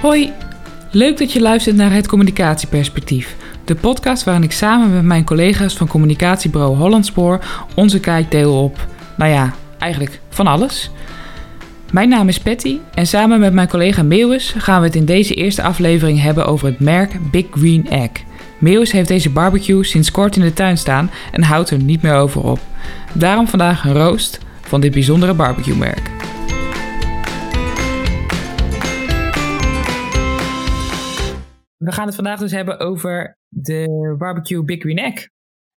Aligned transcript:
Hoi, 0.00 0.32
leuk 0.90 1.18
dat 1.18 1.32
je 1.32 1.40
luistert 1.40 1.76
naar 1.76 1.92
het 1.92 2.08
Communicatieperspectief. 2.08 3.36
De 3.64 3.74
podcast 3.74 4.24
waarin 4.24 4.42
ik 4.42 4.52
samen 4.52 4.94
met 4.94 5.02
mijn 5.02 5.24
collega's 5.24 5.76
van 5.76 5.88
communicatiebureau 5.88 6.76
Hollandspoor 6.76 7.44
onze 7.74 8.00
kijk 8.00 8.30
deel 8.30 8.62
op, 8.62 8.86
nou 9.16 9.30
ja, 9.30 9.54
eigenlijk 9.78 10.20
van 10.28 10.46
alles. 10.46 10.90
Mijn 11.92 12.08
naam 12.08 12.28
is 12.28 12.38
Patty 12.38 12.78
en 12.94 13.06
samen 13.06 13.40
met 13.40 13.52
mijn 13.52 13.68
collega 13.68 14.02
Meeuwis 14.02 14.54
gaan 14.56 14.80
we 14.80 14.86
het 14.86 14.96
in 14.96 15.04
deze 15.04 15.34
eerste 15.34 15.62
aflevering 15.62 16.20
hebben 16.20 16.46
over 16.46 16.66
het 16.66 16.80
merk 16.80 17.30
Big 17.30 17.46
Green 17.50 17.88
Egg. 17.88 18.10
Meeuwis 18.58 18.92
heeft 18.92 19.08
deze 19.08 19.30
barbecue 19.30 19.84
sinds 19.84 20.10
kort 20.10 20.36
in 20.36 20.42
de 20.42 20.52
tuin 20.52 20.78
staan 20.78 21.10
en 21.32 21.42
houdt 21.42 21.70
er 21.70 21.82
niet 21.82 22.02
meer 22.02 22.14
over 22.14 22.42
op. 22.42 22.58
Daarom 23.12 23.48
vandaag 23.48 23.84
een 23.84 23.92
roost 23.92 24.38
van 24.60 24.80
dit 24.80 24.92
bijzondere 24.92 25.34
barbecue 25.34 25.76
We 31.90 31.96
gaan 31.96 32.06
het 32.06 32.14
vandaag 32.14 32.38
dus 32.38 32.50
hebben 32.50 32.78
over 32.78 33.36
de 33.48 34.14
barbecue 34.18 34.64
Big 34.64 34.80
Green 34.80 34.98
Egg. 34.98 35.28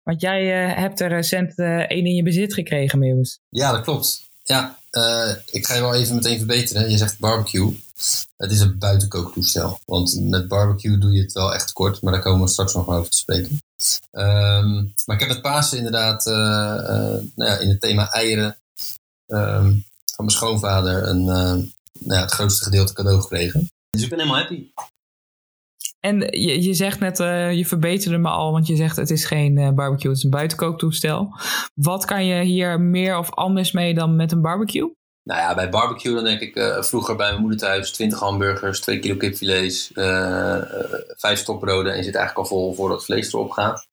Want 0.02 0.20
jij 0.20 0.68
uh, 0.68 0.76
hebt 0.76 1.00
er 1.00 1.08
recent 1.08 1.58
uh, 1.58 1.78
één 1.78 2.04
in 2.04 2.14
je 2.14 2.22
bezit 2.22 2.54
gekregen, 2.54 2.98
Meeuwis. 2.98 3.38
Ja, 3.48 3.72
dat 3.72 3.80
klopt. 3.80 4.30
Ja, 4.42 4.78
uh, 4.90 5.30
ik 5.46 5.66
ga 5.66 5.74
je 5.74 5.80
wel 5.80 5.94
even 5.94 6.14
meteen 6.14 6.38
verbeteren. 6.38 6.90
Je 6.90 6.96
zegt 6.96 7.18
barbecue. 7.18 7.80
Het 8.36 8.50
is 8.50 8.60
een 8.60 8.78
buitenkooktoestel. 8.78 9.80
Want 9.84 10.20
met 10.20 10.48
barbecue 10.48 10.98
doe 10.98 11.12
je 11.12 11.22
het 11.22 11.32
wel 11.32 11.54
echt 11.54 11.72
kort, 11.72 12.02
maar 12.02 12.12
daar 12.12 12.22
komen 12.22 12.44
we 12.44 12.50
straks 12.50 12.74
nog 12.74 12.88
over 12.88 13.10
te 13.10 13.16
spreken. 13.16 13.58
Um, 14.12 14.94
maar 15.06 15.16
ik 15.16 15.20
heb 15.20 15.28
het 15.28 15.42
Pasen 15.42 15.76
inderdaad 15.78 16.24
nou 16.24 17.50
ja, 17.50 17.58
in 17.58 17.68
het 17.68 17.80
thema 17.80 18.10
eieren 18.10 18.56
um, 19.26 19.84
van 20.04 20.24
mijn 20.24 20.36
schoonvader 20.36 21.08
een, 21.08 21.24
nou 21.24 21.70
ja, 21.98 22.20
het 22.20 22.32
grootste 22.32 22.64
gedeelte 22.64 22.92
cadeau 22.92 23.20
gekregen. 23.20 23.70
Dus 23.90 24.02
ik 24.02 24.08
ben 24.08 24.18
helemaal 24.18 24.40
happy. 24.40 24.66
En 26.04 26.18
je, 26.20 26.62
je 26.62 26.74
zegt 26.74 27.00
net, 27.00 27.20
uh, 27.20 27.52
je 27.52 27.66
verbeterde 27.66 28.18
me 28.18 28.28
al, 28.28 28.52
want 28.52 28.66
je 28.66 28.76
zegt 28.76 28.96
het 28.96 29.10
is 29.10 29.24
geen 29.24 29.58
uh, 29.58 29.70
barbecue, 29.70 30.08
het 30.08 30.18
is 30.18 30.24
een 30.24 30.30
buitenkooktoestel. 30.30 31.38
Wat 31.74 32.04
kan 32.04 32.26
je 32.26 32.42
hier 32.42 32.80
meer 32.80 33.18
of 33.18 33.34
anders 33.34 33.72
mee 33.72 33.94
dan 33.94 34.16
met 34.16 34.32
een 34.32 34.42
barbecue? 34.42 34.94
Nou 35.22 35.40
ja, 35.40 35.54
bij 35.54 35.68
barbecue 35.68 36.14
dan 36.14 36.24
denk 36.24 36.40
ik 36.40 36.56
uh, 36.56 36.82
vroeger 36.82 37.16
bij 37.16 37.28
mijn 37.28 37.40
moeder 37.40 37.58
thuis 37.58 37.92
20 37.92 38.18
hamburgers, 38.18 38.80
2 38.80 38.98
kilo 38.98 39.16
kipfilets, 39.16 39.90
5 39.94 41.38
stokbroden 41.38 41.94
en 41.94 42.04
zit 42.04 42.14
eigenlijk 42.14 42.48
al 42.48 42.56
vol 42.56 42.74
voordat 42.74 42.96
het 42.96 43.06
vlees 43.06 43.32
erop 43.32 43.50
gaat. 43.50 43.86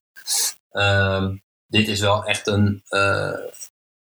Um, 0.72 1.42
dit 1.67 1.88
is 1.88 2.00
wel 2.00 2.26
echt 2.26 2.48
een, 2.48 2.84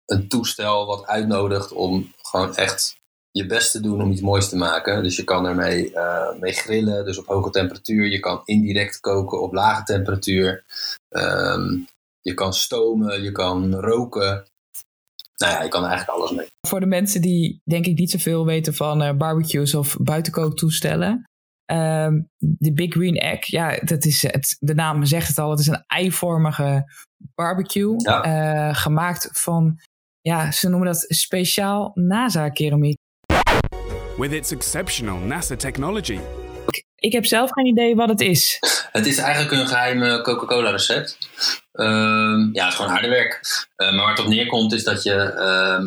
een 0.06 0.28
toestel 0.28 0.86
wat 0.86 1.06
uitnodigt 1.06 1.72
om 1.72 2.14
gewoon 2.22 2.56
echt 2.56 2.99
je 3.40 3.46
best 3.46 3.72
te 3.72 3.82
doen 3.82 4.02
om 4.02 4.12
iets 4.12 4.22
moois 4.22 4.50
te 4.50 4.56
maken. 4.58 5.04
Dus 5.04 5.16
je 5.16 5.24
kan 5.24 5.46
ermee 5.46 5.92
uh, 5.92 6.40
mee 6.40 6.54
grillen, 6.54 7.06
dus 7.06 7.18
op 7.18 7.26
hoge 7.26 7.50
temperatuur. 7.50 8.08
Je 8.08 8.20
kan 8.20 8.42
indirect 8.46 9.00
koken 9.00 9.42
op 9.42 9.54
lage 9.54 9.84
temperatuur. 9.84 10.64
Um, 11.10 11.88
je 12.22 12.34
kan 12.34 12.54
stomen, 12.54 13.24
je 13.24 13.32
kan 13.32 13.76
roken. 13.76 14.46
Nou 15.38 15.54
ja, 15.54 15.64
je 15.64 15.70
kan 15.70 15.84
er 15.84 15.90
eigenlijk 15.90 16.20
alles 16.20 16.32
mee. 16.32 16.48
Voor 16.68 16.80
de 16.80 16.86
mensen 16.86 17.22
die 17.22 17.62
denk 17.64 17.86
ik 17.86 17.98
niet 17.98 18.12
zoveel 18.12 18.46
weten 18.46 18.74
van 18.74 19.04
uh, 19.04 19.12
barbecues 19.12 19.76
of 19.76 19.98
buitenkooktoestellen. 20.00 21.24
Um, 21.72 22.28
de 22.38 22.74
Big 22.74 22.92
Green 22.92 23.16
Egg, 23.16 23.46
ja, 23.46 23.80
dat 23.84 24.06
is 24.06 24.22
het, 24.22 24.58
de 24.60 24.74
naam 24.74 25.06
zegt 25.06 25.28
het 25.28 25.38
al, 25.38 25.50
het 25.50 25.60
is 25.60 25.68
een 25.68 25.84
eivormige 25.88 26.92
barbecue. 27.36 27.94
Ja. 27.98 28.26
Uh, 28.26 28.76
gemaakt 28.76 29.30
van, 29.32 29.80
ja, 30.22 30.52
ze 30.52 30.70
noemen 30.70 30.88
dat 30.88 31.06
speciaal 31.08 31.92
NASA-keramiek. 31.94 32.99
With 34.20 34.32
its 34.32 34.52
exceptional 34.52 35.18
NASA 35.18 35.56
technology. 35.56 36.20
Ik 36.96 37.12
heb 37.12 37.26
zelf 37.26 37.52
geen 37.52 37.66
idee 37.66 37.96
wat 37.96 38.10
het 38.10 38.22
is. 38.22 38.58
Het 38.92 39.06
is 39.06 39.18
eigenlijk 39.18 39.52
een 39.52 39.68
geheim 39.68 40.22
Coca-Cola 40.22 40.70
recept. 40.70 41.18
Um, 41.74 42.50
ja, 42.54 42.64
het 42.64 42.72
is 42.72 42.76
gewoon 42.76 42.92
harde 42.92 43.10
werk. 43.10 43.42
Uh, 43.78 43.88
maar 43.88 44.06
waar 44.06 44.10
het 44.10 44.20
op 44.20 44.28
neerkomt 44.28 44.74
is 44.74 44.84
dat 44.84 45.04
je 45.04 45.34
uh, 45.38 45.86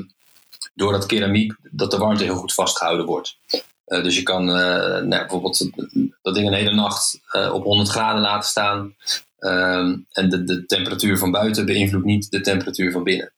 door 0.74 0.92
dat 0.92 1.06
keramiek, 1.06 1.52
dat 1.70 1.90
de 1.90 1.96
warmte 1.98 2.24
heel 2.24 2.36
goed 2.36 2.54
vastgehouden 2.54 3.06
wordt. 3.06 3.38
Uh, 3.86 4.02
dus 4.02 4.16
je 4.16 4.22
kan 4.22 4.44
nou, 4.44 5.08
bijvoorbeeld 5.08 5.70
dat 6.22 6.34
ding 6.34 6.46
een 6.46 6.52
hele 6.52 6.74
nacht 6.74 7.20
op 7.52 7.64
100 7.64 7.88
graden 7.88 8.20
laten 8.20 8.48
staan. 8.48 8.94
Um, 9.38 10.06
en 10.12 10.28
de, 10.28 10.44
de 10.44 10.66
temperatuur 10.66 11.18
van 11.18 11.30
buiten 11.30 11.66
beïnvloedt 11.66 12.04
niet 12.04 12.30
de 12.30 12.40
temperatuur 12.40 12.92
van 12.92 13.02
binnen. 13.02 13.32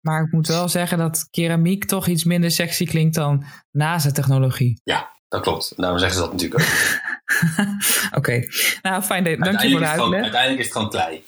Maar 0.00 0.22
ik 0.22 0.32
moet 0.32 0.46
wel 0.46 0.68
zeggen 0.68 0.98
dat 0.98 1.28
keramiek 1.30 1.84
toch 1.84 2.06
iets 2.06 2.24
minder 2.24 2.50
sexy 2.50 2.86
klinkt 2.86 3.14
dan 3.14 3.44
NASA-technologie. 3.70 4.80
Ja, 4.84 5.12
dat 5.28 5.42
klopt. 5.42 5.72
Daarom 5.76 5.98
zeggen 5.98 6.16
ze 6.16 6.22
dat 6.22 6.32
natuurlijk 6.32 6.60
ook. 6.60 6.68
Oké, 8.06 8.16
okay. 8.16 8.48
nou 8.82 9.02
fijn, 9.02 9.24
dank 9.24 9.60
je 9.60 9.70
voor 9.70 9.80
de 9.80 9.86
uitleg. 9.86 10.22
Uiteindelijk 10.22 10.60
is 10.60 10.64
het 10.64 10.74
gewoon 10.74 10.90
klei. 10.90 11.22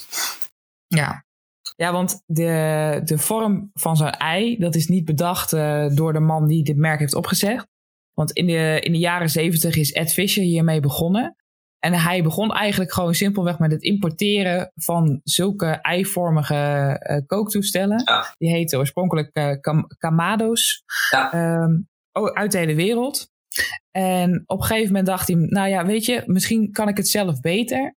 Ja, 0.87 1.25
ja, 1.81 1.93
want 1.93 2.22
de, 2.26 3.00
de 3.04 3.19
vorm 3.19 3.70
van 3.75 3.97
zo'n 3.97 4.10
ei, 4.10 4.59
dat 4.59 4.75
is 4.75 4.88
niet 4.88 5.04
bedacht 5.04 5.53
uh, 5.53 5.87
door 5.88 6.12
de 6.12 6.20
man 6.20 6.47
die 6.47 6.65
dit 6.65 6.76
merk 6.76 6.99
heeft 6.99 7.15
opgezet. 7.15 7.66
Want 8.12 8.32
in 8.32 8.47
de, 8.47 8.81
in 8.81 8.93
de 8.93 8.99
jaren 8.99 9.31
zeventig 9.31 9.76
is 9.76 9.93
Ed 9.93 10.12
Fisher 10.12 10.43
hiermee 10.43 10.81
begonnen. 10.81 11.37
En 11.81 11.93
hij 11.93 12.23
begon 12.23 12.53
eigenlijk 12.53 12.93
gewoon 12.93 13.15
simpelweg 13.15 13.59
met 13.59 13.71
het 13.71 13.83
importeren 13.83 14.73
van 14.75 15.21
zulke 15.25 15.67
eivormige 15.67 17.01
uh, 17.11 17.17
kooktoestellen. 17.27 18.03
Ja. 18.05 18.35
Die 18.39 18.51
heten 18.51 18.79
oorspronkelijk 18.79 19.31
uh, 19.33 19.53
kam 19.61 19.87
Kamado's. 19.99 20.83
Ja. 21.11 21.63
Um, 21.63 21.89
uit 22.13 22.53
de 22.53 22.59
hele 22.59 22.75
wereld. 22.75 23.29
En 23.91 24.43
op 24.47 24.59
een 24.59 24.65
gegeven 24.65 24.87
moment 24.87 25.07
dacht 25.07 25.29
hij, 25.29 25.37
nou 25.37 25.69
ja, 25.69 25.87
weet 25.87 26.05
je, 26.05 26.23
misschien 26.27 26.73
kan 26.73 26.89
ik 26.89 26.97
het 26.97 27.09
zelf 27.09 27.41
beter. 27.41 27.95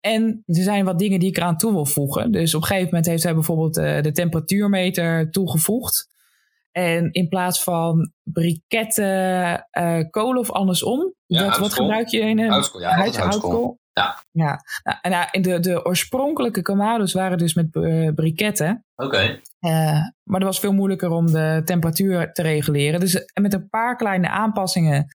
En 0.00 0.42
er 0.46 0.62
zijn 0.62 0.84
wat 0.84 0.98
dingen 0.98 1.20
die 1.20 1.28
ik 1.28 1.36
eraan 1.36 1.56
toe 1.56 1.72
wil 1.72 1.86
voegen. 1.86 2.32
Dus 2.32 2.54
op 2.54 2.60
een 2.60 2.66
gegeven 2.66 2.88
moment 2.88 3.06
heeft 3.06 3.22
hij 3.22 3.34
bijvoorbeeld 3.34 3.78
uh, 3.78 4.02
de 4.02 4.12
temperatuurmeter 4.12 5.30
toegevoegd. 5.30 6.14
En 6.76 7.12
in 7.12 7.28
plaats 7.28 7.62
van 7.62 8.12
briketten, 8.22 9.66
uh, 9.78 10.00
kolen 10.10 10.40
of 10.40 10.50
andersom. 10.50 11.14
Ja, 11.26 11.44
wat, 11.44 11.58
wat 11.58 11.72
gebruik 11.72 12.08
je 12.08 12.20
in 12.20 12.38
een 12.38 12.50
houtskool? 12.50 12.80
Ja, 12.80 13.10
houtskool? 13.10 13.78
Ja. 13.92 14.22
ja. 14.30 14.60
Nou, 14.82 14.98
en 15.02 15.10
nou, 15.10 15.40
de, 15.40 15.60
de 15.60 15.84
oorspronkelijke 15.84 16.62
Kamado's 16.62 17.12
waren 17.12 17.38
dus 17.38 17.54
met 17.54 17.74
uh, 17.74 18.14
briketten. 18.14 18.84
Oké. 18.96 19.06
Okay. 19.06 19.42
Uh, 19.60 20.02
maar 20.22 20.40
dat 20.40 20.48
was 20.48 20.60
veel 20.60 20.72
moeilijker 20.72 21.10
om 21.10 21.26
de 21.26 21.62
temperatuur 21.64 22.32
te 22.32 22.42
reguleren. 22.42 23.00
Dus 23.00 23.30
met 23.40 23.52
een 23.52 23.68
paar 23.68 23.96
kleine 23.96 24.28
aanpassingen 24.28 25.16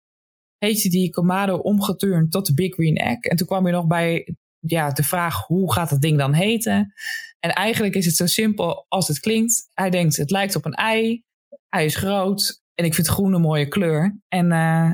heeft 0.58 0.82
hij 0.82 0.90
die 0.90 1.10
Kamado 1.10 1.56
omgeturnd 1.56 2.30
tot 2.32 2.46
de 2.46 2.54
Big 2.54 2.74
Green 2.74 2.96
Egg. 2.96 3.18
En 3.18 3.36
toen 3.36 3.46
kwam 3.46 3.66
je 3.66 3.72
nog 3.72 3.86
bij 3.86 4.34
ja, 4.58 4.90
de 4.90 5.02
vraag 5.02 5.46
hoe 5.46 5.72
gaat 5.72 5.90
het 5.90 6.00
ding 6.00 6.18
dan 6.18 6.32
heten? 6.32 6.92
En 7.40 7.52
eigenlijk 7.52 7.94
is 7.94 8.06
het 8.06 8.16
zo 8.16 8.26
simpel 8.26 8.86
als 8.88 9.08
het 9.08 9.20
klinkt. 9.20 9.68
Hij 9.74 9.90
denkt 9.90 10.16
het 10.16 10.30
lijkt 10.30 10.56
op 10.56 10.64
een 10.64 10.74
ei. 10.74 11.24
Hij 11.76 11.84
is 11.84 11.96
groot 11.96 12.62
en 12.74 12.84
ik 12.84 12.94
vind 12.94 13.06
groen 13.06 13.32
een 13.32 13.40
mooie 13.40 13.68
kleur. 13.68 14.18
En 14.28 14.50
uh, 14.52 14.90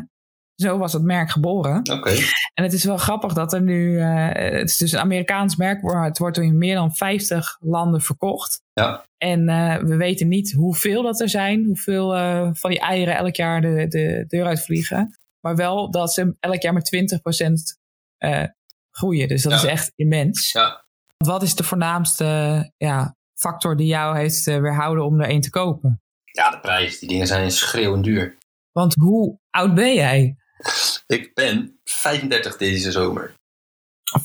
zo 0.55 0.79
was 0.79 0.93
het 0.93 1.03
merk 1.03 1.31
geboren. 1.31 1.79
Oké. 1.79 1.93
Okay. 1.93 2.19
En 2.55 2.65
het 2.65 2.73
is 2.73 2.85
wel 2.85 2.97
grappig 2.97 3.33
dat 3.33 3.53
er 3.53 3.63
nu, 3.63 3.93
uh, 3.93 4.29
het 4.33 4.71
is 4.71 4.77
dus 4.77 4.93
een 4.93 4.99
Amerikaans 4.99 5.57
merk, 5.57 5.83
het 5.83 6.19
wordt 6.19 6.39
in 6.39 6.59
meer 6.59 6.75
dan 6.75 6.95
50 6.95 7.57
landen 7.61 8.01
verkocht. 8.01 8.63
Ja. 8.73 9.05
En 9.19 9.49
uh, 9.49 9.77
we 9.77 9.97
weten 9.97 10.29
niet 10.29 10.53
hoeveel 10.53 11.03
dat 11.03 11.21
er 11.21 11.29
zijn, 11.29 11.65
hoeveel 11.65 12.09
van 12.55 12.71
die 12.71 12.81
eieren 12.81 13.17
elk 13.17 13.35
jaar 13.37 13.61
de, 13.61 13.87
de 13.89 14.25
deur 14.29 14.47
uitvliegen. 14.47 15.19
Maar 15.41 15.57
wel 15.57 15.91
dat 15.91 16.13
ze 16.13 16.37
elk 16.41 16.63
jaar 16.63 16.73
met 16.73 17.13
20% 18.19 18.29
groeien. 18.91 19.29
Dus 19.29 19.43
dat 19.43 19.53
ja. 19.53 19.59
is 19.59 19.65
echt 19.65 19.93
immens. 19.97 20.53
Ja. 20.53 20.85
Wat 21.17 21.43
is 21.43 21.55
de 21.55 21.65
voornaamste 21.65 22.71
ja, 22.77 23.17
factor 23.35 23.77
die 23.77 23.87
jou 23.87 24.17
heeft 24.19 24.45
weerhouden 24.45 25.05
om 25.05 25.21
er 25.21 25.31
een 25.31 25.41
te 25.41 25.51
kopen? 25.51 26.03
Ja, 26.33 26.51
de 26.51 26.59
prijs. 26.61 26.99
Die 26.99 27.09
dingen 27.09 27.27
zijn 27.27 27.51
schreeuwend 27.51 28.05
duur. 28.05 28.37
Want 28.73 28.95
hoe 28.95 29.39
oud 29.51 29.75
ben 29.75 29.95
jij? 29.95 30.37
Ik 31.07 31.35
ben 31.35 31.81
35 31.85 32.57
deze 32.57 32.91
zomer. 32.91 33.35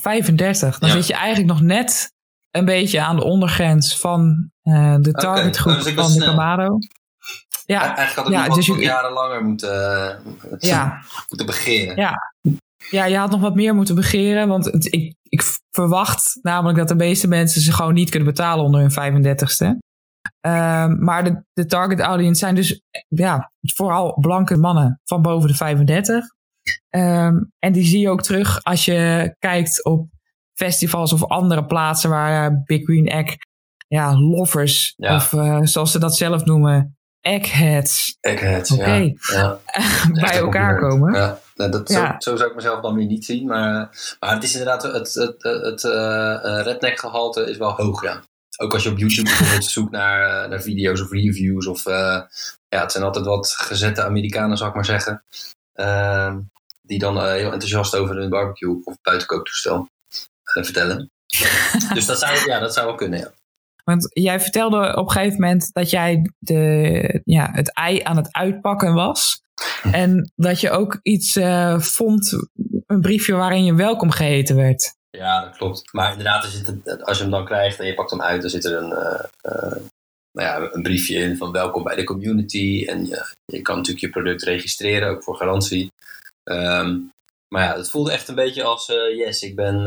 35? 0.00 0.78
Dan 0.78 0.88
Ja. 0.88 0.94
zit 0.94 1.06
je 1.06 1.14
eigenlijk 1.14 1.46
nog 1.52 1.60
net 1.60 2.12
een 2.50 2.64
beetje 2.64 3.00
aan 3.00 3.16
de 3.16 3.24
ondergrens 3.24 3.98
van 3.98 4.50
uh, 4.62 4.96
de 5.00 5.12
targetgroep 5.12 5.74
dus 5.74 5.86
ik 5.86 5.94
was 5.96 6.10
van 6.10 6.18
de. 6.20 6.24
Camaro. 6.26 6.78
Ja, 7.64 7.80
Eigenlijk 7.80 8.14
had 8.14 8.26
ik 8.26 8.32
ja, 8.32 8.46
nog 8.46 8.56
dus 8.56 8.68
wat 8.68 8.76
je- 8.78 8.82
jaren 8.82 9.12
langer 9.12 9.44
moeten, 9.44 9.70
eh, 10.50 10.58
Ja. 10.58 11.02
moeten 11.28 11.46
begeren. 11.46 11.96
Ja. 11.96 12.32
ja, 12.90 13.04
je 13.04 13.16
had 13.16 13.30
nog 13.30 13.40
wat 13.40 13.54
meer 13.54 13.74
moeten 13.74 13.94
begeren. 13.94 14.48
Want 14.48 14.64
het- 14.64 14.92
ik, 14.92 15.14
ik 15.22 15.42
verwacht 15.70 16.38
namelijk 16.42 16.78
dat 16.78 16.88
de 16.88 16.94
meeste 16.94 17.28
mensen 17.28 17.60
ze 17.60 17.72
gewoon 17.72 17.94
niet 17.94 18.10
kunnen 18.10 18.28
betalen 18.28 18.64
onder 18.64 18.80
hun 18.80 18.90
35ste. 18.90 19.78
Ehm, 20.40 21.04
maar 21.04 21.24
de, 21.24 21.44
de 21.52 21.66
target 21.66 22.00
audience 22.00 22.38
zijn 22.38 22.54
dus 22.54 22.82
ja, 23.08 23.52
vooral 23.60 24.14
blanke 24.20 24.56
mannen 24.56 25.00
van 25.04 25.22
boven 25.22 25.48
de 25.48 25.54
35. 25.54 26.24
Ehm, 26.88 27.36
en 27.58 27.72
die 27.72 27.84
zie 27.84 28.00
je 28.00 28.10
ook 28.10 28.22
terug 28.22 28.62
als 28.64 28.84
je 28.84 29.34
kijkt 29.38 29.84
op 29.84 30.06
festivals 30.54 31.12
of 31.12 31.24
andere 31.24 31.64
plaatsen 31.66 32.10
waar 32.10 32.50
eh, 32.50 32.56
Big 32.64 32.84
Green 32.84 33.06
Egg, 33.06 33.34
ja, 33.88 34.18
lovers, 34.18 34.94
Ja. 34.96 35.14
of 35.14 35.32
eh, 35.32 35.58
zoals 35.62 35.92
ze 35.92 35.98
dat 35.98 36.16
zelf 36.16 36.44
noemen, 36.44 36.96
eggheads, 37.20 38.16
Eggheads, 38.20 38.70
Oké. 38.70 38.90
ja. 38.94 39.12
ja. 39.32 39.58
bij 40.20 40.38
elkaar 40.38 40.78
komen. 40.78 41.14
Ja. 41.14 41.38
Nou, 41.54 41.70
dat, 41.70 41.90
zo, 41.90 42.14
zo 42.18 42.36
zou 42.36 42.48
ik 42.50 42.54
mezelf 42.56 42.80
dan 42.80 42.94
weer 42.94 43.06
niet 43.06 43.24
zien. 43.24 43.46
Maar, 43.46 43.90
maar 44.20 44.34
het 44.34 44.42
is 44.42 44.52
inderdaad, 44.52 44.82
het, 44.82 44.92
het, 45.14 45.14
het, 45.14 45.42
het 45.42 45.84
eh, 45.84 46.60
redneck 46.62 46.98
gehalte 46.98 47.50
is 47.50 47.56
wel 47.56 47.70
hoog, 47.72 48.02
ja. 48.02 48.22
Ook 48.60 48.72
als 48.72 48.82
je 48.82 48.90
op 48.90 48.98
YouTube 48.98 49.28
bijvoorbeeld 49.28 49.64
zoekt 49.76 49.90
naar, 49.90 50.42
eh, 50.42 50.50
naar 50.50 50.62
video's 50.62 51.00
of 51.00 51.10
reviews. 51.10 51.66
Of, 51.66 51.86
eh, 51.86 52.20
ja, 52.68 52.80
het 52.80 52.92
zijn 52.92 53.04
altijd 53.04 53.24
wat 53.24 53.54
gezette 53.58 54.04
Amerikanen, 54.04 54.56
zou 54.56 54.68
ik 54.68 54.74
maar 54.74 54.84
zeggen. 54.84 55.22
Ehm, 55.72 56.40
die 56.82 56.98
dan 56.98 57.18
eh, 57.18 57.32
heel 57.32 57.52
enthousiast 57.52 57.96
over 57.96 58.16
hun 58.16 58.28
barbecue 58.28 58.80
of 58.84 58.96
buitenkooktoestel 59.02 59.88
vertellen. 60.42 61.10
dus 61.94 62.06
dat 62.06 62.18
zou, 62.18 62.46
ja, 62.46 62.58
dat 62.58 62.74
zou 62.74 62.86
wel 62.86 62.94
kunnen, 62.94 63.18
ja. 63.18 63.32
Want 63.84 64.08
jij 64.12 64.40
vertelde 64.40 64.96
op 64.96 65.06
een 65.06 65.12
gegeven 65.12 65.40
moment 65.40 65.72
dat 65.72 65.90
jij 65.90 66.30
de, 66.38 67.20
ja, 67.24 67.48
het 67.52 67.72
ei 67.72 68.00
aan 68.02 68.16
het 68.16 68.32
uitpakken 68.32 68.94
was. 68.94 69.40
En 69.92 70.32
dat 70.36 70.60
je 70.60 70.70
ook 70.70 70.98
iets 71.02 71.38
vond, 71.78 72.48
een 72.86 73.00
briefje 73.00 73.34
waarin 73.34 73.64
je 73.64 73.74
welkom 73.74 74.10
geheten 74.10 74.56
werd. 74.56 74.97
Ja, 75.10 75.44
dat 75.44 75.56
klopt. 75.56 75.92
Maar 75.92 76.10
inderdaad, 76.10 76.44
er 76.44 76.50
zit 76.50 77.04
als 77.04 77.16
je 77.16 77.22
hem 77.22 77.32
dan 77.32 77.44
krijgt 77.44 77.80
en 77.80 77.86
je 77.86 77.94
pakt 77.94 78.10
hem 78.10 78.22
uit, 78.22 78.40
dan 78.40 78.50
zit 78.50 78.64
er 78.64 78.76
een, 78.76 78.92
eh, 78.92 79.24
eh, 79.40 79.76
nou 80.32 80.48
ja, 80.48 80.68
een 80.72 80.82
briefje 80.82 81.18
in 81.18 81.36
van 81.36 81.52
welkom 81.52 81.82
bij 81.82 81.96
de 81.96 82.04
community. 82.04 82.84
En 82.88 83.06
je, 83.06 83.26
je 83.44 83.62
kan 83.62 83.76
natuurlijk 83.76 84.04
je 84.04 84.10
product 84.10 84.42
registreren, 84.42 85.08
ook 85.08 85.22
voor 85.22 85.36
garantie. 85.36 85.92
Ehm, 86.42 86.98
maar 87.48 87.62
ja, 87.62 87.76
het 87.76 87.90
voelde 87.90 88.12
echt 88.12 88.28
een 88.28 88.34
beetje 88.34 88.62
als, 88.62 88.88
eh, 88.88 89.16
yes, 89.16 89.42
ik 89.42 89.56
ben, 89.56 89.86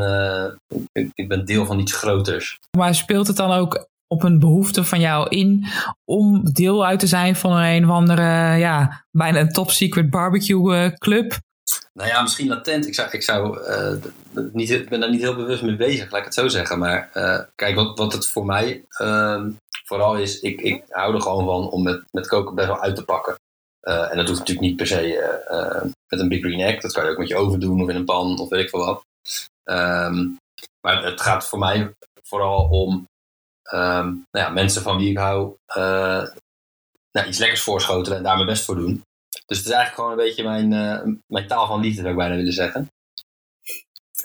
ik, 0.92 1.10
ik 1.14 1.28
ben 1.28 1.44
deel 1.44 1.66
van 1.66 1.78
iets 1.78 1.92
groters. 1.92 2.58
Maar 2.76 2.94
speelt 2.94 3.26
het 3.26 3.36
dan 3.36 3.50
ook 3.50 3.86
op 4.06 4.22
een 4.22 4.38
behoefte 4.38 4.84
van 4.84 5.00
jou 5.00 5.28
in 5.28 5.66
om 6.04 6.52
deel 6.52 6.86
uit 6.86 7.00
te 7.00 7.06
zijn 7.06 7.36
van 7.36 7.56
een 7.56 7.84
of 7.84 7.90
andere, 7.90 8.22
ja, 8.56 9.04
bijna 9.10 9.40
een 9.40 9.52
top 9.52 9.70
secret 9.70 10.10
barbecue 10.10 10.94
club? 10.98 11.40
Nou 11.92 12.08
ja, 12.08 12.22
misschien 12.22 12.48
latent. 12.48 12.86
Ik, 12.86 12.94
zou, 12.94 13.10
ik, 13.10 13.22
zou, 13.22 13.64
eh, 13.64 13.96
niet, 14.52 14.70
ik 14.70 14.88
ben 14.88 15.00
daar 15.00 15.10
niet 15.10 15.20
heel 15.20 15.34
bewust 15.34 15.62
mee 15.62 15.76
bezig, 15.76 16.10
laat 16.10 16.18
ik 16.18 16.24
het 16.24 16.34
zo 16.34 16.48
zeggen. 16.48 16.78
Maar 16.78 17.10
eh, 17.12 17.40
kijk, 17.54 17.74
wat, 17.74 17.98
wat 17.98 18.12
het 18.12 18.28
voor 18.28 18.44
mij 18.44 18.84
ehm, 18.88 19.50
vooral 19.84 20.16
is, 20.16 20.40
ik, 20.40 20.60
ik 20.60 20.84
hou 20.88 21.14
er 21.14 21.20
gewoon 21.20 21.44
van 21.44 21.70
om 21.70 21.82
met, 21.82 22.02
met 22.10 22.26
koken 22.26 22.54
best 22.54 22.66
wel 22.66 22.80
uit 22.80 22.96
te 22.96 23.04
pakken. 23.04 23.34
Eh, 23.80 24.10
en 24.10 24.16
dat 24.16 24.26
hoeft 24.26 24.38
natuurlijk 24.38 24.66
niet 24.66 24.76
per 24.76 24.86
se 24.86 25.90
met 26.08 26.20
een 26.20 26.28
Big 26.28 26.40
Green 26.40 26.60
Egg. 26.60 26.80
Dat 26.80 26.92
kan 26.92 27.04
je 27.04 27.10
ook 27.10 27.18
met 27.18 27.28
je 27.28 27.36
oven 27.36 27.60
doen 27.60 27.82
of 27.82 27.88
in 27.88 27.96
een 27.96 28.04
pan 28.04 28.38
of 28.38 28.48
weet 28.48 28.62
ik 28.62 28.68
veel 28.68 28.84
wat. 28.84 29.04
Ehm, 29.64 30.28
maar 30.80 31.04
het 31.04 31.20
gaat 31.20 31.48
voor 31.48 31.58
mij 31.58 31.94
vooral 32.22 32.68
om 32.68 33.06
ehm, 33.62 34.06
nou 34.06 34.46
ja, 34.46 34.48
mensen 34.48 34.82
van 34.82 34.96
wie 34.96 35.10
ik 35.10 35.18
hou 35.18 35.56
nou, 37.12 37.28
iets 37.28 37.38
lekkers 37.38 37.62
voorschotelen 37.62 38.18
en 38.18 38.24
daar 38.24 38.34
mijn 38.34 38.46
best 38.46 38.64
voor 38.64 38.76
doen. 38.76 39.02
Dus 39.46 39.56
het 39.56 39.66
is 39.66 39.72
eigenlijk 39.72 39.94
gewoon 39.94 40.10
een 40.10 40.24
beetje 40.26 40.44
mijn, 40.44 40.72
eh, 40.72 41.12
mijn 41.26 41.46
taal 41.46 41.66
van 41.66 41.80
liefde, 41.80 42.00
zou 42.00 42.10
ik 42.10 42.16
bijna 42.16 42.36
willen 42.36 42.52
zeggen. 42.52 42.86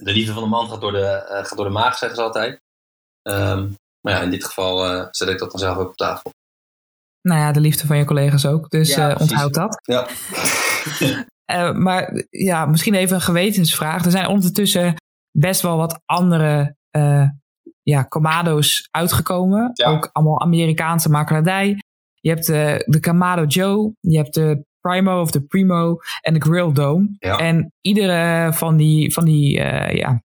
De 0.04 0.12
liefde 0.12 0.34
van 0.34 0.44
de 0.44 0.50
man 0.50 0.70
gaat 0.70 0.82
door 0.82 0.92
de, 0.92 1.06
eh, 1.06 1.46
gaat 1.46 1.56
door 1.56 1.66
de 1.66 1.72
maag, 1.72 1.98
zeggen 1.98 2.18
ze 2.18 2.24
altijd. 2.24 2.62
Ehm, 3.22 3.70
maar 4.02 4.14
ja, 4.14 4.22
in 4.22 4.30
dit 4.30 4.46
geval 4.46 4.86
eh, 4.86 5.08
zet 5.12 5.30
ik 5.30 5.40
dat 5.40 5.52
dan 5.52 5.60
zelf 5.60 5.78
ook 5.78 5.90
op 5.90 5.96
tafel. 5.96 6.32
Nou 7.22 7.40
ja, 7.40 7.52
de 7.52 7.60
liefde 7.60 7.88
van 7.88 7.98
je 7.98 8.06
collega's 8.06 8.46
ook. 8.46 8.70
Dus 8.70 8.96
Ja, 8.96 9.16
onthoud 9.20 9.54
dat. 9.54 9.80
Ja. 9.82 10.08
Maar 11.74 12.26
ja, 12.30 12.66
misschien 12.66 12.94
even 12.94 13.16
een 13.16 13.22
gewetensvraag. 13.22 14.06
Er 14.06 14.12
zijn 14.12 14.28
ondertussen 14.28 14.96
best 15.32 15.62
wel 15.62 15.78
wat 15.78 16.00
andere 16.06 16.76
eh 16.90 17.30
ja, 17.88 18.04
Kamado's 18.04 18.88
uitgekomen. 18.92 19.72
Ja. 19.74 19.90
Ook 19.90 20.10
allemaal 20.12 20.42
Amerikaanse 20.42 21.10
makelaardij. 21.10 21.80
Je 22.20 22.30
hebt 22.30 22.46
de, 22.46 22.84
de 22.86 23.00
Kamado 23.00 23.44
Joe, 23.44 23.94
je 24.00 24.18
hebt 24.18 24.34
de 24.34 24.66
Primo 24.88 25.22
of 25.22 25.32
de 25.32 25.42
Primo 25.42 25.98
en 26.22 26.34
de 26.34 26.42
Grill 26.42 26.72
Dome. 26.72 27.16
Ja. 27.20 27.38
En 27.38 27.74
iedere 27.82 28.54
van 28.54 28.78
die, 28.78 29.14
van 29.14 29.26
die 29.26 29.60
eh, 29.62 29.98
ja, 29.98 30.24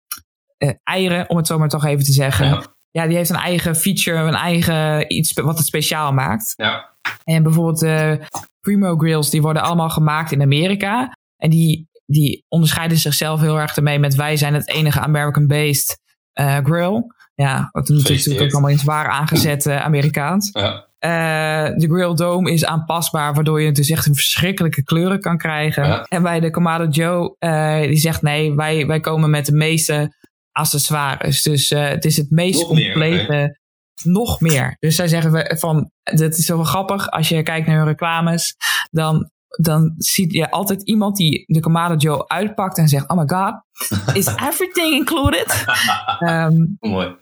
eh, 0.57 0.69
eieren, 0.83 1.29
om 1.29 1.37
het 1.37 1.47
zo 1.47 1.57
maar 1.57 1.69
toch 1.69 1.85
even 1.85 2.05
te 2.05 2.11
zeggen, 2.11 2.45
Ja. 2.45 2.63
ja, 2.91 3.07
die 3.07 3.15
heeft 3.15 3.29
een 3.29 3.35
eigen 3.35 3.75
feature, 3.75 4.17
een 4.17 4.33
eigen 4.33 5.13
iets 5.13 5.33
wat 5.33 5.57
het 5.57 5.67
speciaal 5.67 6.13
maakt. 6.13 6.53
Ja. 6.55 6.95
En 7.23 7.43
bijvoorbeeld 7.43 7.79
de 7.79 8.19
Primo 8.61 8.95
Grills, 8.95 9.29
die 9.29 9.41
worden 9.41 9.61
allemaal 9.61 9.89
gemaakt 9.89 10.31
in 10.31 10.41
Amerika. 10.41 11.17
En 11.37 11.49
die, 11.49 11.87
die 12.05 12.45
onderscheiden 12.47 12.97
zichzelf 12.97 13.41
heel 13.41 13.59
erg 13.59 13.75
ermee 13.75 13.99
met 13.99 14.15
wij 14.15 14.37
zijn 14.37 14.53
het 14.53 14.67
enige 14.67 14.99
American-based 14.99 15.99
eh, 16.33 16.57
grill. 16.63 17.03
Ja, 17.35 17.69
wat 17.71 17.89
natuurlijk 17.89 18.41
ook 18.41 18.51
allemaal 18.51 18.69
in 18.69 18.79
zwaar 18.79 19.07
aangezet 19.07 19.65
eh, 19.65 19.81
Amerikaans. 19.81 20.49
Ja. 20.51 20.86
Eh, 20.99 21.69
de 21.75 21.87
Grill 21.87 22.13
Dome 22.13 22.51
is 22.51 22.65
aanpasbaar, 22.65 23.33
waardoor 23.33 23.61
je 23.61 23.71
dus 23.71 23.89
echt 23.89 24.05
een 24.05 24.15
verschrikkelijke 24.15 24.83
kleuren 24.83 25.19
kan 25.19 25.37
krijgen. 25.37 25.85
Ja. 25.85 26.03
En 26.03 26.23
bij 26.23 26.39
de 26.39 26.49
Kamado 26.49 26.87
Joe, 26.87 27.35
eh, 27.39 27.81
die 27.81 27.97
zegt 27.97 28.21
nee, 28.21 28.55
wij, 28.55 28.85
wij 28.87 28.99
komen 28.99 29.29
met 29.29 29.45
de 29.45 29.55
meeste 29.55 30.15
accessoires. 30.51 31.41
Dus 31.41 31.71
eh, 31.71 31.87
het 31.87 32.05
is 32.05 32.17
het 32.17 32.29
meest 32.29 32.61
Nog 32.61 32.73
meer, 32.73 32.91
complete, 32.91 33.59
nog 34.03 34.39
meer. 34.41 34.75
Dus 34.79 34.95
zij 34.95 35.07
zeggen 35.07 35.31
we 35.31 35.55
van, 35.59 35.91
dit 36.03 36.37
is 36.37 36.47
wel 36.47 36.63
grappig, 36.63 37.09
als 37.09 37.29
je 37.29 37.43
kijkt 37.43 37.67
naar 37.67 37.77
hun 37.77 37.85
reclames, 37.85 38.55
dan, 38.91 39.31
dan 39.61 39.93
zie 39.97 40.33
je 40.37 40.51
altijd 40.51 40.81
iemand 40.81 41.15
die 41.15 41.43
de 41.45 41.59
Kamado 41.59 41.95
Joe 41.95 42.27
uitpakt 42.27 42.77
en 42.77 42.87
zegt, 42.87 43.09
oh 43.09 43.17
my 43.17 43.27
god, 43.27 43.61
is 44.15 44.27
everything 44.49 44.93
included? 44.93 45.45
Ehm, 46.19 46.65
Mooi. 46.79 47.15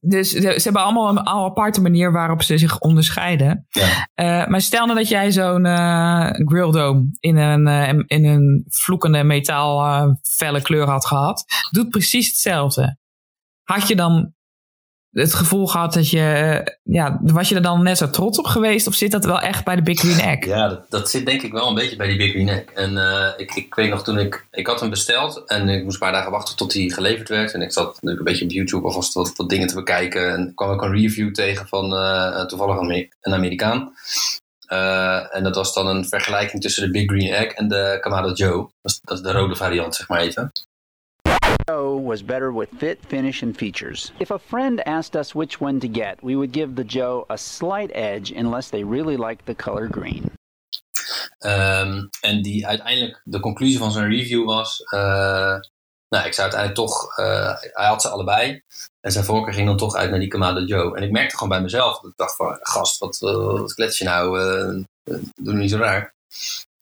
Dus 0.00 0.30
de- 0.30 0.40
ze 0.40 0.60
hebben 0.62 0.82
allemaal 0.82 1.08
een, 1.08 1.26
aparte 1.26 1.80
manier 1.80 2.12
waarop 2.12 2.42
ze 2.42 2.58
zich 2.58 2.78
onderscheiden. 2.78 3.66
Ja. 3.68 4.08
Eh, 4.14 4.46
maar 4.46 4.60
stel 4.60 4.86
nou 4.86 4.98
dat 4.98 5.08
jij 5.08 5.32
zo'n 5.32 5.66
eh 5.66 6.30
grill 6.30 6.70
dome 6.70 7.06
in 7.20 7.36
een, 7.36 7.66
eh, 7.66 7.88
in 8.06 8.24
een 8.24 8.64
vloekende 8.68 9.24
metaal 9.24 9.84
eh, 9.84 10.12
felle 10.22 10.62
kleur 10.62 10.88
had 10.88 11.06
gehad. 11.06 11.44
Doet 11.70 11.88
precies 11.88 12.26
hetzelfde. 12.26 12.98
Had 13.62 13.88
je 13.88 13.96
dan 13.96 14.32
het 15.12 15.34
gevoel 15.34 15.66
gehad 15.66 15.92
dat 15.92 16.10
je... 16.10 16.20
eh, 16.64 16.74
ja, 16.82 17.18
was 17.22 17.48
je 17.48 17.54
er 17.54 17.62
dan 17.62 17.82
net 17.82 17.98
zo 17.98 18.10
trots 18.10 18.38
op 18.38 18.44
geweest? 18.44 18.86
Of 18.86 18.94
zit 18.94 19.10
dat 19.10 19.24
wel 19.24 19.40
echt 19.40 19.64
bij 19.64 19.76
de 19.76 19.82
Big 19.82 19.98
Green 19.98 20.18
Egg? 20.20 20.44
Ja, 20.44 20.84
dat, 20.88 21.10
zit 21.10 21.26
denk 21.26 21.42
ik 21.42 21.52
wel 21.52 21.68
een 21.68 21.74
beetje 21.74 21.96
bij 21.96 22.06
die 22.06 22.16
Big 22.16 22.30
Green 22.30 22.48
Egg. 22.48 22.64
En 22.64 22.98
eh, 22.98 23.28
ik, 23.36 23.54
ik 23.54 23.74
weet 23.74 23.90
nog 23.90 24.04
toen 24.04 24.18
ik... 24.18 24.46
Ik 24.50 24.66
had 24.66 24.80
hem 24.80 24.90
besteld 24.90 25.42
en 25.46 25.68
ik 25.68 25.82
moest 25.82 25.94
een 25.94 26.00
paar 26.00 26.12
dagen 26.12 26.30
wachten 26.30 26.56
tot 26.56 26.72
hij 26.72 26.88
geleverd 26.88 27.28
werd. 27.28 27.52
En 27.52 27.62
ik 27.62 27.72
zat 27.72 27.86
natuurlijk 27.86 28.18
een 28.18 28.24
beetje 28.24 28.44
op 28.44 28.50
YouTube 28.50 28.86
alvast 28.86 29.14
wat, 29.14 29.32
wat 29.36 29.48
dingen 29.48 29.68
te 29.68 29.74
bekijken. 29.74 30.32
En 30.32 30.52
kwam 30.54 30.72
ik 30.72 30.82
een 30.82 30.92
review 30.96 31.32
tegen 31.32 31.68
van 31.68 31.94
eh, 31.94 32.44
toevallig 32.44 32.74
een, 32.74 32.82
Amer- 32.82 33.08
een 33.20 33.34
Amerikaan. 33.34 33.92
En 35.30 35.42
dat 35.42 35.54
was 35.54 35.74
dan 35.74 35.86
een 35.86 36.08
vergelijking 36.08 36.62
tussen 36.62 36.82
de 36.82 36.90
Big 36.90 37.04
Green 37.04 37.32
Egg 37.32 37.52
en 37.52 37.68
de 37.68 37.98
Kamado 38.00 38.32
Joe. 38.32 38.70
Dat 38.82 39.00
dat 39.02 39.16
is 39.16 39.24
de 39.24 39.32
rode 39.32 39.56
variant, 39.56 39.94
zeg 39.94 40.08
maar 40.08 40.20
even. 40.20 40.52
Joe 41.68 41.96
was 42.06 42.22
better 42.24 42.52
with 42.52 42.68
fit, 42.78 42.98
finish, 43.08 43.42
and 43.42 43.56
features. 43.56 44.12
If 44.18 44.30
a 44.30 44.38
friend 44.38 44.80
asked 44.86 45.20
us 45.20 45.34
which 45.34 45.60
one 45.60 45.78
to 45.80 45.88
get, 45.88 46.22
we 46.22 46.34
would 46.36 46.52
give 46.52 46.74
the 46.74 46.84
Joe 46.84 47.24
a 47.28 47.36
slight 47.36 47.90
edge 47.94 48.32
unless 48.36 48.70
they 48.70 48.84
really 48.84 49.16
liked 49.16 49.46
the 49.46 49.54
color 49.54 49.88
green. 49.90 50.30
Ehm, 51.38 52.06
en 52.20 52.42
die 52.42 52.66
uiteindelijk, 52.66 53.20
de 53.24 53.40
conclusie 53.40 53.78
van 53.78 53.92
zijn 53.92 54.08
review 54.10 54.44
was. 54.46 54.82
eh, 54.82 55.58
nou, 56.08 56.26
ik 56.26 56.32
zou 56.34 56.50
uiteindelijk 56.50 56.74
toch. 56.74 57.16
eh, 57.18 57.54
hij 57.60 57.86
had 57.86 58.02
ze 58.02 58.08
allebei. 58.08 58.62
En 59.00 59.12
zijn 59.12 59.24
voorkeur 59.24 59.54
ging 59.54 59.66
dan 59.66 59.76
toch 59.76 59.94
uit 59.94 60.10
naar 60.10 60.18
die 60.18 60.28
Kamado 60.28 60.60
Joe. 60.60 60.96
En 60.96 61.02
ik 61.02 61.10
merkte 61.10 61.34
gewoon 61.34 61.48
bij 61.48 61.60
mezelf. 61.62 62.00
Dat 62.00 62.10
ik 62.10 62.16
dacht 62.16 62.36
van, 62.36 62.58
gast, 62.60 62.98
wat, 62.98 63.22
eh, 63.22 63.34
wat 63.60 63.74
klets 63.74 63.98
je 63.98 64.04
nou? 64.04 64.40
eh, 64.40 65.18
doe 65.34 65.54
niet 65.54 65.70
zo 65.70 65.76
raar. 65.76 66.14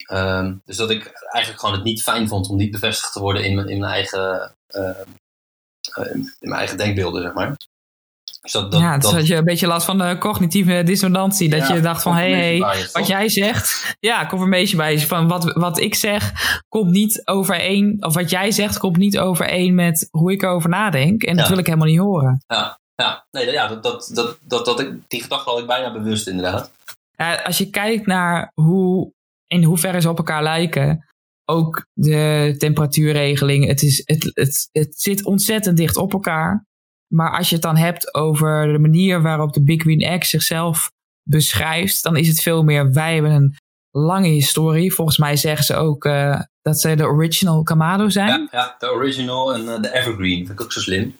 Ehm, 0.09 0.53
dus 0.65 0.77
dat 0.77 0.89
ik 0.89 1.11
eigenlijk 1.29 1.59
gewoon 1.59 1.75
het 1.75 1.83
niet 1.83 2.01
fijn 2.01 2.27
vond 2.27 2.49
om 2.49 2.57
niet 2.57 2.71
bevestigd 2.71 3.13
te 3.13 3.19
worden 3.19 3.43
in 3.45 3.55
mijn, 3.55 3.67
in 3.69 3.79
mijn 3.79 3.91
eigen. 3.91 4.55
eh, 4.67 4.89
eh, 4.89 6.13
in 6.13 6.29
mijn 6.39 6.53
eigen 6.59 6.77
denkbeelden, 6.77 7.21
zeg 7.21 7.33
maar. 7.33 7.55
Dus 8.41 8.51
dat, 8.51 8.71
dat, 8.71 8.81
ja, 8.81 8.91
het 8.93 9.01
dat, 9.01 9.11
had 9.11 9.27
je 9.27 9.35
een 9.35 9.43
beetje 9.43 9.67
last 9.67 9.85
van 9.85 9.97
de 9.97 10.15
cognitieve 10.19 10.81
dissonantie. 10.85 11.49
Dat 11.49 11.67
Ja, 11.67 11.75
je 11.75 11.81
dacht 11.81 12.01
van, 12.01 12.15
hé, 12.15 12.31
hey, 12.31 12.57
bias, 12.57 12.91
wat 12.91 13.07
jij 13.07 13.29
zegt... 13.29 13.95
Ja, 13.99 14.25
confirmation 14.25 14.87
bias. 14.87 15.05
Van 15.05 15.27
wat, 15.27 15.53
wat 15.53 15.77
ik 15.79 15.95
zeg 15.95 16.31
komt 16.69 16.89
niet 16.91 17.21
overeen... 17.27 17.97
Of 18.05 18.13
wat 18.13 18.29
jij 18.29 18.51
zegt 18.51 18.77
komt 18.77 18.97
niet 18.97 19.17
overeen 19.19 19.75
met 19.75 20.07
hoe 20.11 20.31
ik 20.31 20.41
erover 20.41 20.69
nadenk. 20.69 21.23
En 21.23 21.35
dat 21.35 21.47
wil 21.47 21.57
ik 21.57 21.65
helemaal 21.65 21.87
niet 21.87 21.99
horen. 21.99 22.43
Ja, 22.47 22.79
ja, 22.95 23.25
nee, 23.31 23.51
ja 23.51 23.67
dat, 23.67 23.83
dat, 23.83 24.11
dat, 24.13 24.37
dat, 24.41 24.65
dat, 24.65 24.79
ik- 24.79 24.93
die 25.07 25.21
gedachte 25.21 25.49
had 25.49 25.59
ik 25.59 25.67
bijna 25.67 25.91
bewust, 25.91 26.27
inderdaad. 26.27 26.71
Ja, 27.17 27.35
als 27.35 27.57
je 27.57 27.69
kijkt 27.69 28.05
naar 28.05 28.51
hoe... 28.53 29.11
In 29.49 29.63
hoeverre 29.63 30.01
ze 30.01 30.09
op 30.09 30.17
elkaar 30.17 30.43
lijken... 30.43 31.03
Ook 31.45 31.85
de 31.93 32.55
temperatuurregeling. 32.57 33.67
Het, 33.67 33.81
is, 33.81 34.01
het, 34.05 34.31
het, 34.33 34.69
het 34.71 35.01
zit 35.01 35.25
ontzettend 35.25 35.77
dicht 35.77 35.97
op 35.97 36.13
elkaar. 36.13 36.65
Maar 37.13 37.37
als 37.37 37.49
je 37.49 37.55
het 37.55 37.63
dan 37.63 37.77
hebt 37.77 38.13
over 38.13 38.71
de 38.71 38.79
manier 38.79 39.21
waarop 39.21 39.53
de 39.53 39.63
Big 39.63 39.81
Green 39.81 39.99
Egg 39.99 40.25
zichzelf 40.25 40.91
beschrijft, 41.29 42.03
dan 42.03 42.17
is 42.17 42.27
het 42.27 42.41
veel 42.41 42.63
meer. 42.63 42.93
Wij 42.93 43.13
hebben 43.13 43.31
een 43.31 43.55
lange 43.91 44.27
historie. 44.27 44.93
Volgens 44.93 45.17
mij 45.17 45.35
zeggen 45.35 45.65
ze 45.65 45.75
ook 45.75 46.05
eh, 46.05 46.41
dat 46.61 46.79
ze 46.79 46.95
de 46.95 47.05
original 47.05 47.63
Kamado 47.63 48.09
zijn. 48.09 48.27
Ja, 48.27 48.47
ja 48.51 48.75
de 48.79 48.91
original 48.91 49.53
en 49.53 49.69
eh, 49.75 49.81
de 49.81 49.93
evergreen 49.93 50.37
vind 50.37 50.49
ik 50.59 50.61
ook 50.61 50.71
zo 50.71 50.79
slim. 50.79 51.15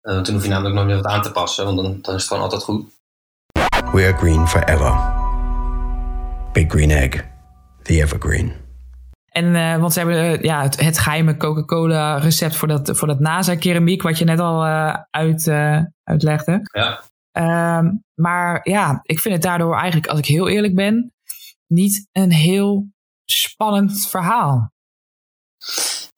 Eh, 0.00 0.20
toen 0.20 0.34
hoef 0.34 0.42
je 0.42 0.48
namelijk 0.48 0.74
nog 0.74 0.84
meer 0.84 0.96
wat 0.96 1.06
aan 1.06 1.22
te 1.22 1.30
passen, 1.30 1.64
want 1.64 1.76
dan, 1.76 1.98
dan 2.02 2.14
is 2.14 2.20
het 2.20 2.30
gewoon 2.30 2.42
altijd 2.42 2.62
goed. 2.62 2.84
We 3.92 4.02
are 4.02 4.16
green 4.16 4.46
forever. 4.46 5.18
Big 6.52 6.70
Green 6.70 6.90
Egg, 6.90 7.24
the 7.82 8.02
evergreen. 8.02 8.52
En, 9.30 9.44
uh, 9.44 9.76
want 9.76 9.92
ze 9.92 9.98
hebben 9.98 10.16
uh, 10.16 10.42
ja, 10.42 10.62
het, 10.62 10.80
het 10.80 10.98
geheime 10.98 11.36
Coca-Cola 11.36 12.16
recept 12.16 12.56
voor 12.56 12.68
dat, 12.68 12.90
voor 12.98 13.08
dat 13.08 13.20
NASA-keramiek, 13.20 14.02
wat 14.02 14.18
je 14.18 14.24
net 14.24 14.38
al 14.38 14.66
uh, 14.66 14.96
uit, 15.10 15.48
uitlegde. 16.02 16.60
Ja. 16.72 17.02
Um, 17.78 18.04
maar 18.14 18.60
ja, 18.68 19.00
ik 19.02 19.20
vind 19.20 19.34
het 19.34 19.42
daardoor 19.42 19.76
eigenlijk, 19.76 20.06
als 20.06 20.18
ik 20.18 20.26
heel 20.26 20.48
eerlijk 20.48 20.74
ben, 20.74 21.12
niet 21.66 22.08
een 22.12 22.32
heel 22.32 22.86
spannend 23.24 24.08
verhaal. 24.08 24.72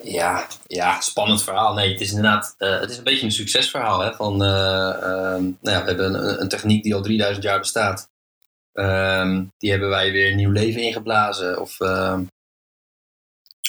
Ja, 0.03 0.47
ja, 0.67 1.01
spannend 1.01 1.43
verhaal. 1.43 1.75
Nee, 1.75 1.91
het 1.93 2.01
is 2.01 2.09
inderdaad 2.09 2.55
het 2.59 2.91
is 2.91 2.97
een 2.99 3.05
beetje 3.05 3.27
een 3.27 3.33
succesverhaal. 3.33 4.01
Hè, 4.01 4.15
van, 4.15 4.37
nou 4.37 5.55
ja, 5.61 5.83
we 5.83 5.89
hebben 5.89 6.15
een, 6.15 6.41
een 6.41 6.49
techniek 6.49 6.83
die 6.83 6.95
al 6.95 7.03
3000 7.03 7.45
jaar 7.45 7.59
bestaat. 7.59 8.12
Um, 8.73 9.53
die 9.59 9.71
hebben 9.71 9.89
wij 9.89 10.13
weer 10.13 10.35
nieuw 10.35 10.51
leven 10.51 10.83
ingeblazen. 10.83 11.61
Of 11.61 11.81
ehm, 11.81 12.25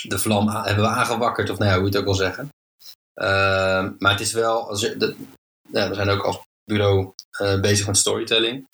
de 0.01 0.19
vlam 0.19 0.49
hebben 0.49 0.83
we 0.83 0.89
aangewakkerd, 0.89 1.49
of 1.49 1.57
nou 1.57 1.71
ja, 1.71 1.77
hoe 1.77 1.85
je 1.85 1.89
het 1.89 1.99
ook 1.99 2.05
wil 2.05 2.13
zeggen. 2.13 2.49
Uh, 3.15 3.89
maar 3.97 4.11
het 4.11 4.19
is 4.19 4.33
wel, 4.33 4.69
als 4.69 4.81
ja, 5.71 5.89
we 5.89 5.93
zijn 5.93 6.09
ook 6.09 6.23
als 6.23 6.41
bureau 6.65 7.13
uh, 7.41 7.59
bezig 7.59 7.87
met 7.87 7.97
storytelling. 7.97 8.67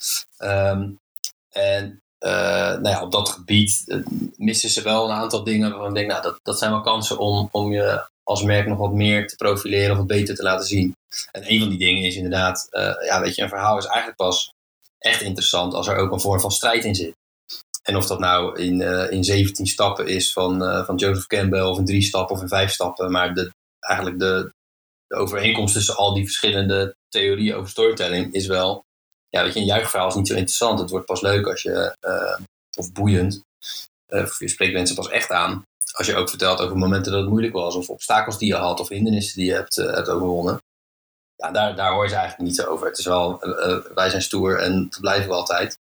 En 1.49 2.01
uh, 2.19 2.31
nou 2.69 2.89
ja, 2.89 3.01
op 3.01 3.11
dat 3.11 3.29
gebied 3.29 3.83
uh, 3.85 4.05
missen 4.35 4.69
ze 4.69 4.81
wel 4.81 5.09
een 5.09 5.15
aantal 5.15 5.43
dingen 5.43 5.69
waarvan 5.69 5.87
ik 5.87 5.95
denk, 5.95 6.09
nou, 6.09 6.21
dat, 6.21 6.39
dat 6.43 6.59
zijn 6.59 6.71
wel 6.71 6.81
kansen 6.81 7.17
om, 7.17 7.49
om 7.51 7.71
je 7.71 8.07
als 8.23 8.43
merk 8.43 8.67
nog 8.67 8.77
wat 8.77 8.93
meer 8.93 9.27
te 9.27 9.35
profileren 9.35 9.91
of 9.91 9.97
wat 9.97 10.07
beter 10.07 10.35
te 10.35 10.43
laten 10.43 10.65
zien. 10.65 10.95
En 11.31 11.51
een 11.51 11.59
van 11.59 11.69
die 11.69 11.77
dingen 11.77 12.03
is 12.03 12.15
inderdaad, 12.15 12.67
ja, 13.05 13.21
weet 13.21 13.35
je, 13.35 13.41
een 13.41 13.49
verhaal 13.49 13.77
is 13.77 13.85
eigenlijk 13.85 14.17
pas 14.17 14.51
echt 14.99 15.21
interessant 15.21 15.73
als 15.73 15.87
er 15.87 15.97
ook 15.97 16.11
een 16.11 16.19
vorm 16.19 16.39
van 16.39 16.51
strijd 16.51 16.85
in 16.85 16.95
zit. 16.95 17.17
En 17.83 17.95
of 17.95 18.07
dat 18.07 18.19
nou 18.19 18.59
in, 18.59 18.79
uh, 18.79 19.11
in 19.11 19.23
17 19.23 19.67
stappen 19.67 20.07
is 20.07 20.33
van, 20.33 20.63
uh, 20.63 20.85
van 20.85 20.95
Joseph 20.95 21.27
Campbell, 21.27 21.61
of 21.61 21.77
in 21.77 21.85
drie 21.85 22.01
stappen 22.01 22.35
of 22.35 22.41
in 22.41 22.47
vijf 22.47 22.71
stappen. 22.71 23.11
Maar 23.11 23.33
de, 23.33 23.51
eigenlijk 23.79 24.19
de, 24.19 24.53
de 25.07 25.15
overeenkomst 25.15 25.73
tussen 25.73 25.95
al 25.95 26.13
die 26.13 26.23
verschillende 26.23 26.95
theorieën 27.07 27.55
over 27.55 27.69
storytelling 27.69 28.33
is 28.33 28.47
wel. 28.47 28.83
Ja, 29.29 29.43
weet 29.43 29.53
je, 29.53 29.59
een 29.59 29.65
juichverhaal 29.65 30.07
is 30.07 30.15
niet 30.15 30.27
zo 30.27 30.33
interessant. 30.33 30.79
Het 30.79 30.89
wordt 30.89 31.05
pas 31.05 31.21
leuk 31.21 31.47
als 31.47 31.61
je. 31.61 31.95
Uh, 32.07 32.45
of 32.77 32.91
boeiend. 32.91 33.41
of 34.07 34.39
je 34.39 34.47
spreekt 34.47 34.73
mensen 34.73 34.95
pas 34.95 35.09
echt 35.09 35.31
aan. 35.31 35.63
Als 35.91 36.07
je 36.07 36.15
ook 36.15 36.29
vertelt 36.29 36.59
over 36.59 36.77
momenten 36.77 37.11
dat 37.11 37.21
het 37.21 37.29
moeilijk 37.29 37.53
was. 37.53 37.75
Of 37.75 37.89
obstakels 37.89 38.37
die 38.37 38.47
je 38.47 38.55
had. 38.55 38.79
Of 38.79 38.87
hindernissen 38.87 39.37
die 39.37 39.45
je 39.45 39.53
hebt, 39.53 39.75
hebt 39.75 40.09
overwonnen. 40.09 40.59
Ja, 41.39 41.51
daar, 41.51 41.75
daar 41.75 41.91
hoor 41.91 42.03
je 42.03 42.09
ze 42.09 42.15
eigenlijk 42.15 42.49
niet 42.49 42.65
over. 42.65 42.87
Het 42.87 42.97
is 42.97 43.05
wel. 43.05 43.39
wij 43.95 44.09
zijn 44.09 44.21
stoer 44.21 44.59
en 44.59 44.87
dat 44.89 44.99
blijven 44.99 45.29
we 45.29 45.35
altijd. 45.35 45.79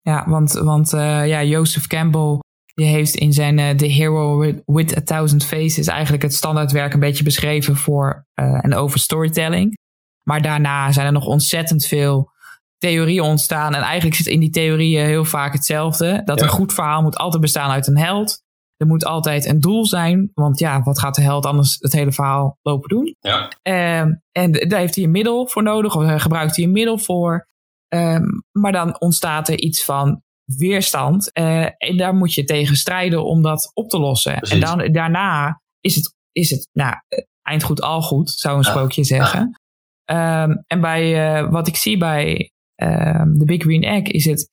Ja, 0.00 0.24
want, 0.28 0.52
want 0.52 0.92
uh, 0.92 1.26
ja, 1.26 1.42
Joseph 1.42 1.86
Campbell 1.86 2.38
die 2.74 2.86
heeft 2.86 3.14
in 3.14 3.32
zijn 3.32 3.58
uh, 3.58 3.70
The 3.70 3.86
Hero 3.86 4.38
with, 4.66 4.96
a 4.96 5.00
Thousand 5.00 5.44
Faces 5.44 5.86
eigenlijk 5.86 6.22
het 6.22 6.34
standaardwerk 6.34 6.92
een 6.92 7.00
beetje 7.00 7.24
beschreven 7.24 7.76
voor 7.76 8.26
en 8.34 8.74
over 8.74 8.98
storytelling. 8.98 9.78
Maar 10.22 10.42
daarna 10.42 10.92
zijn 10.92 11.06
er 11.06 11.12
nog 11.12 11.26
ontzettend 11.26 11.86
veel 11.86 12.30
theorieën 12.78 13.22
ontstaan. 13.22 13.74
En 13.74 13.82
eigenlijk 13.82 14.16
zit 14.16 14.26
in 14.26 14.40
die 14.40 14.50
theorieën 14.50 15.06
heel 15.06 15.24
vaak 15.24 15.52
hetzelfde. 15.52 16.22
Dat 16.24 16.38
ja. 16.38 16.44
een 16.44 16.52
goed 16.52 16.72
verhaal 16.72 17.02
moet 17.02 17.16
altijd 17.16 17.42
bestaan 17.42 17.70
uit 17.70 17.86
een 17.86 17.98
held. 17.98 18.42
Er 18.80 18.86
moet 18.86 19.04
altijd 19.04 19.44
een 19.44 19.60
doel 19.60 19.86
zijn. 19.86 20.30
Want 20.34 20.58
ja, 20.58 20.82
wat 20.82 20.98
gaat 20.98 21.14
de 21.14 21.22
held 21.22 21.46
anders 21.46 21.76
het 21.78 21.92
hele 21.92 22.12
verhaal 22.12 22.58
lopen 22.62 22.88
doen? 22.88 23.16
Ja. 23.20 23.52
Uh, 23.62 24.14
en 24.32 24.52
daar 24.68 24.78
heeft 24.78 24.94
hij 24.94 25.04
een 25.04 25.10
middel 25.10 25.46
voor 25.46 25.62
nodig. 25.62 25.96
Of 25.96 26.22
gebruikt 26.22 26.56
hij 26.56 26.64
een 26.64 26.72
middel 26.72 26.98
voor. 26.98 27.48
Um, 27.94 28.42
maar 28.52 28.72
dan 28.72 29.00
ontstaat 29.00 29.48
er 29.48 29.58
iets 29.58 29.84
van 29.84 30.22
weerstand. 30.44 31.30
Uh, 31.38 31.62
en 31.62 31.96
daar 31.96 32.14
moet 32.14 32.34
je 32.34 32.44
tegen 32.44 32.76
strijden 32.76 33.24
om 33.24 33.42
dat 33.42 33.70
op 33.74 33.88
te 33.88 33.98
lossen. 33.98 34.36
Precies. 34.36 34.54
En 34.54 34.78
dan, 34.78 34.92
daarna 34.92 35.60
is 35.80 35.94
het, 35.94 36.14
is 36.32 36.50
het 36.50 36.68
nou, 36.72 36.94
eind 37.42 37.62
goed 37.62 37.80
al 37.82 38.02
goed, 38.02 38.30
zou 38.30 38.56
een 38.58 38.62
Ja. 38.64 38.70
sprookje 38.70 39.04
zeggen. 39.04 39.60
Ehm, 40.04 40.56
en 40.66 40.80
bij 40.80 41.40
uh, 41.42 41.50
wat 41.50 41.66
ik 41.68 41.76
zie 41.76 41.98
bij 41.98 42.52
ehm, 42.74 43.32
de 43.32 43.44
Big 43.44 43.62
Green 43.62 43.82
Egg 43.82 44.02
is 44.02 44.24
het... 44.24 44.50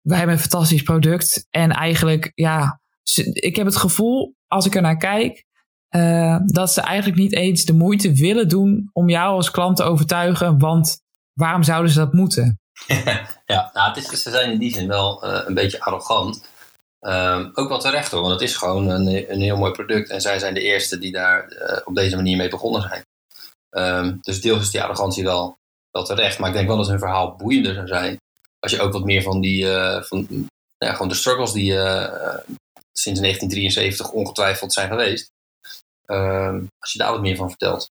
Wij 0.00 0.16
hebben 0.16 0.34
een 0.36 0.42
fantastisch 0.42 0.82
product. 0.82 1.46
En 1.50 1.70
eigenlijk, 1.70 2.32
ja... 2.34 2.82
ik 3.32 3.56
heb 3.56 3.66
het 3.66 3.76
gevoel, 3.76 4.34
als 4.46 4.66
ik 4.66 4.74
er 4.74 4.82
naar 4.82 4.96
kijk... 4.96 5.44
eh, 5.88 6.38
dat 6.46 6.72
ze 6.72 6.80
eigenlijk 6.80 7.20
niet 7.20 7.34
eens 7.34 7.64
de 7.64 7.72
moeite 7.72 8.12
willen 8.12 8.48
doen 8.48 8.90
om 8.92 9.08
jou 9.08 9.34
als 9.34 9.50
klant 9.50 9.76
te 9.76 9.82
overtuigen. 9.82 10.58
Want 10.58 11.00
waarom 11.32 11.62
zouden 11.62 11.90
ze 11.90 11.98
dat 11.98 12.12
moeten? 12.12 12.58
ja, 13.46 13.70
nou, 13.72 13.88
het 13.88 13.96
is, 13.96 14.22
ze 14.22 14.30
zijn 14.30 14.52
in 14.52 14.58
die 14.58 14.72
zin 14.72 14.88
wel 14.88 15.22
eh, 15.22 15.46
een 15.46 15.54
beetje 15.54 15.80
arrogant. 15.80 16.48
Ehm, 17.00 17.50
ook 17.54 17.68
wel 17.68 17.78
terecht 17.78 18.10
hoor, 18.10 18.20
want 18.20 18.32
het 18.32 18.42
is 18.42 18.56
gewoon 18.56 18.88
een, 18.88 19.32
een 19.32 19.40
heel 19.40 19.56
mooi 19.56 19.72
product. 19.72 20.10
En 20.10 20.20
zij 20.20 20.38
zijn 20.38 20.54
de 20.54 20.60
eerste 20.60 20.98
die 20.98 21.12
daar 21.12 21.48
eh, 21.48 21.80
op 21.84 21.94
deze 21.94 22.16
manier 22.16 22.36
mee 22.36 22.48
begonnen 22.48 22.82
zijn. 22.82 23.02
Ehm, 23.70 24.16
dus 24.20 24.40
deels 24.40 24.60
is 24.60 24.70
die 24.70 24.82
arrogantie 24.82 25.24
wel, 25.24 25.56
wel 25.90 26.04
terecht. 26.04 26.38
Maar 26.38 26.48
ik 26.48 26.54
denk 26.54 26.68
wel 26.68 26.76
dat 26.76 26.88
hun 26.88 26.98
verhaal 26.98 27.36
boeiender 27.36 27.74
zou 27.74 27.86
zijn. 27.86 28.16
Als 28.58 28.72
je 28.72 28.80
ook 28.80 28.92
wat 28.92 29.04
meer 29.04 29.22
van 29.22 29.40
die, 29.40 29.66
van, 30.00 30.48
ja, 30.78 30.92
gewoon 30.92 31.08
de 31.08 31.14
struggles 31.14 31.52
die 31.52 31.74
sinds 32.98 33.20
1973 33.20 34.10
ongetwijfeld 34.10 34.72
zijn 34.72 34.88
geweest. 34.88 35.32
ehm, 36.04 36.64
als 36.78 36.92
je 36.92 36.98
daar 36.98 37.10
wat 37.12 37.20
meer 37.20 37.36
van 37.36 37.48
vertelt. 37.48 37.90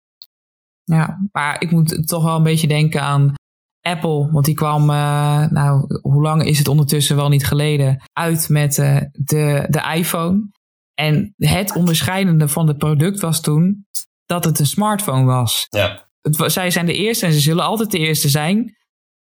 Ja, 0.84 1.18
maar 1.32 1.62
ik 1.62 1.70
moet 1.70 2.08
toch 2.08 2.22
wel 2.24 2.36
een 2.36 2.42
beetje 2.42 2.66
denken 2.68 3.02
aan 3.02 3.34
Apple. 3.80 4.30
Want 4.30 4.44
die 4.44 4.54
kwam, 4.54 4.90
eh, 4.90 5.46
nou, 5.46 6.00
hoe 6.02 6.22
lang 6.22 6.44
is 6.44 6.58
het 6.58 6.68
ondertussen 6.68 7.16
wel 7.16 7.28
niet 7.28 7.46
geleden, 7.46 8.02
uit 8.12 8.48
met 8.48 8.78
eh, 8.78 8.96
de, 9.12 9.66
de 9.68 9.92
iPhone. 9.94 10.48
En 10.94 11.34
het 11.36 11.74
onderscheidende 11.76 12.48
van 12.48 12.68
het 12.68 12.78
product 12.78 13.20
was 13.20 13.40
toen 13.40 13.86
dat 14.26 14.44
het 14.44 14.58
een 14.58 14.66
smartphone 14.66 15.24
was. 15.24 15.66
Ja, 15.68 16.08
Het, 16.20 16.52
zij 16.52 16.70
zijn 16.70 16.86
de 16.86 16.94
eerste 16.96 17.26
en 17.26 17.32
ze 17.32 17.40
zullen 17.40 17.64
altijd 17.64 17.90
de 17.90 17.98
eerste 17.98 18.28
zijn. 18.28 18.76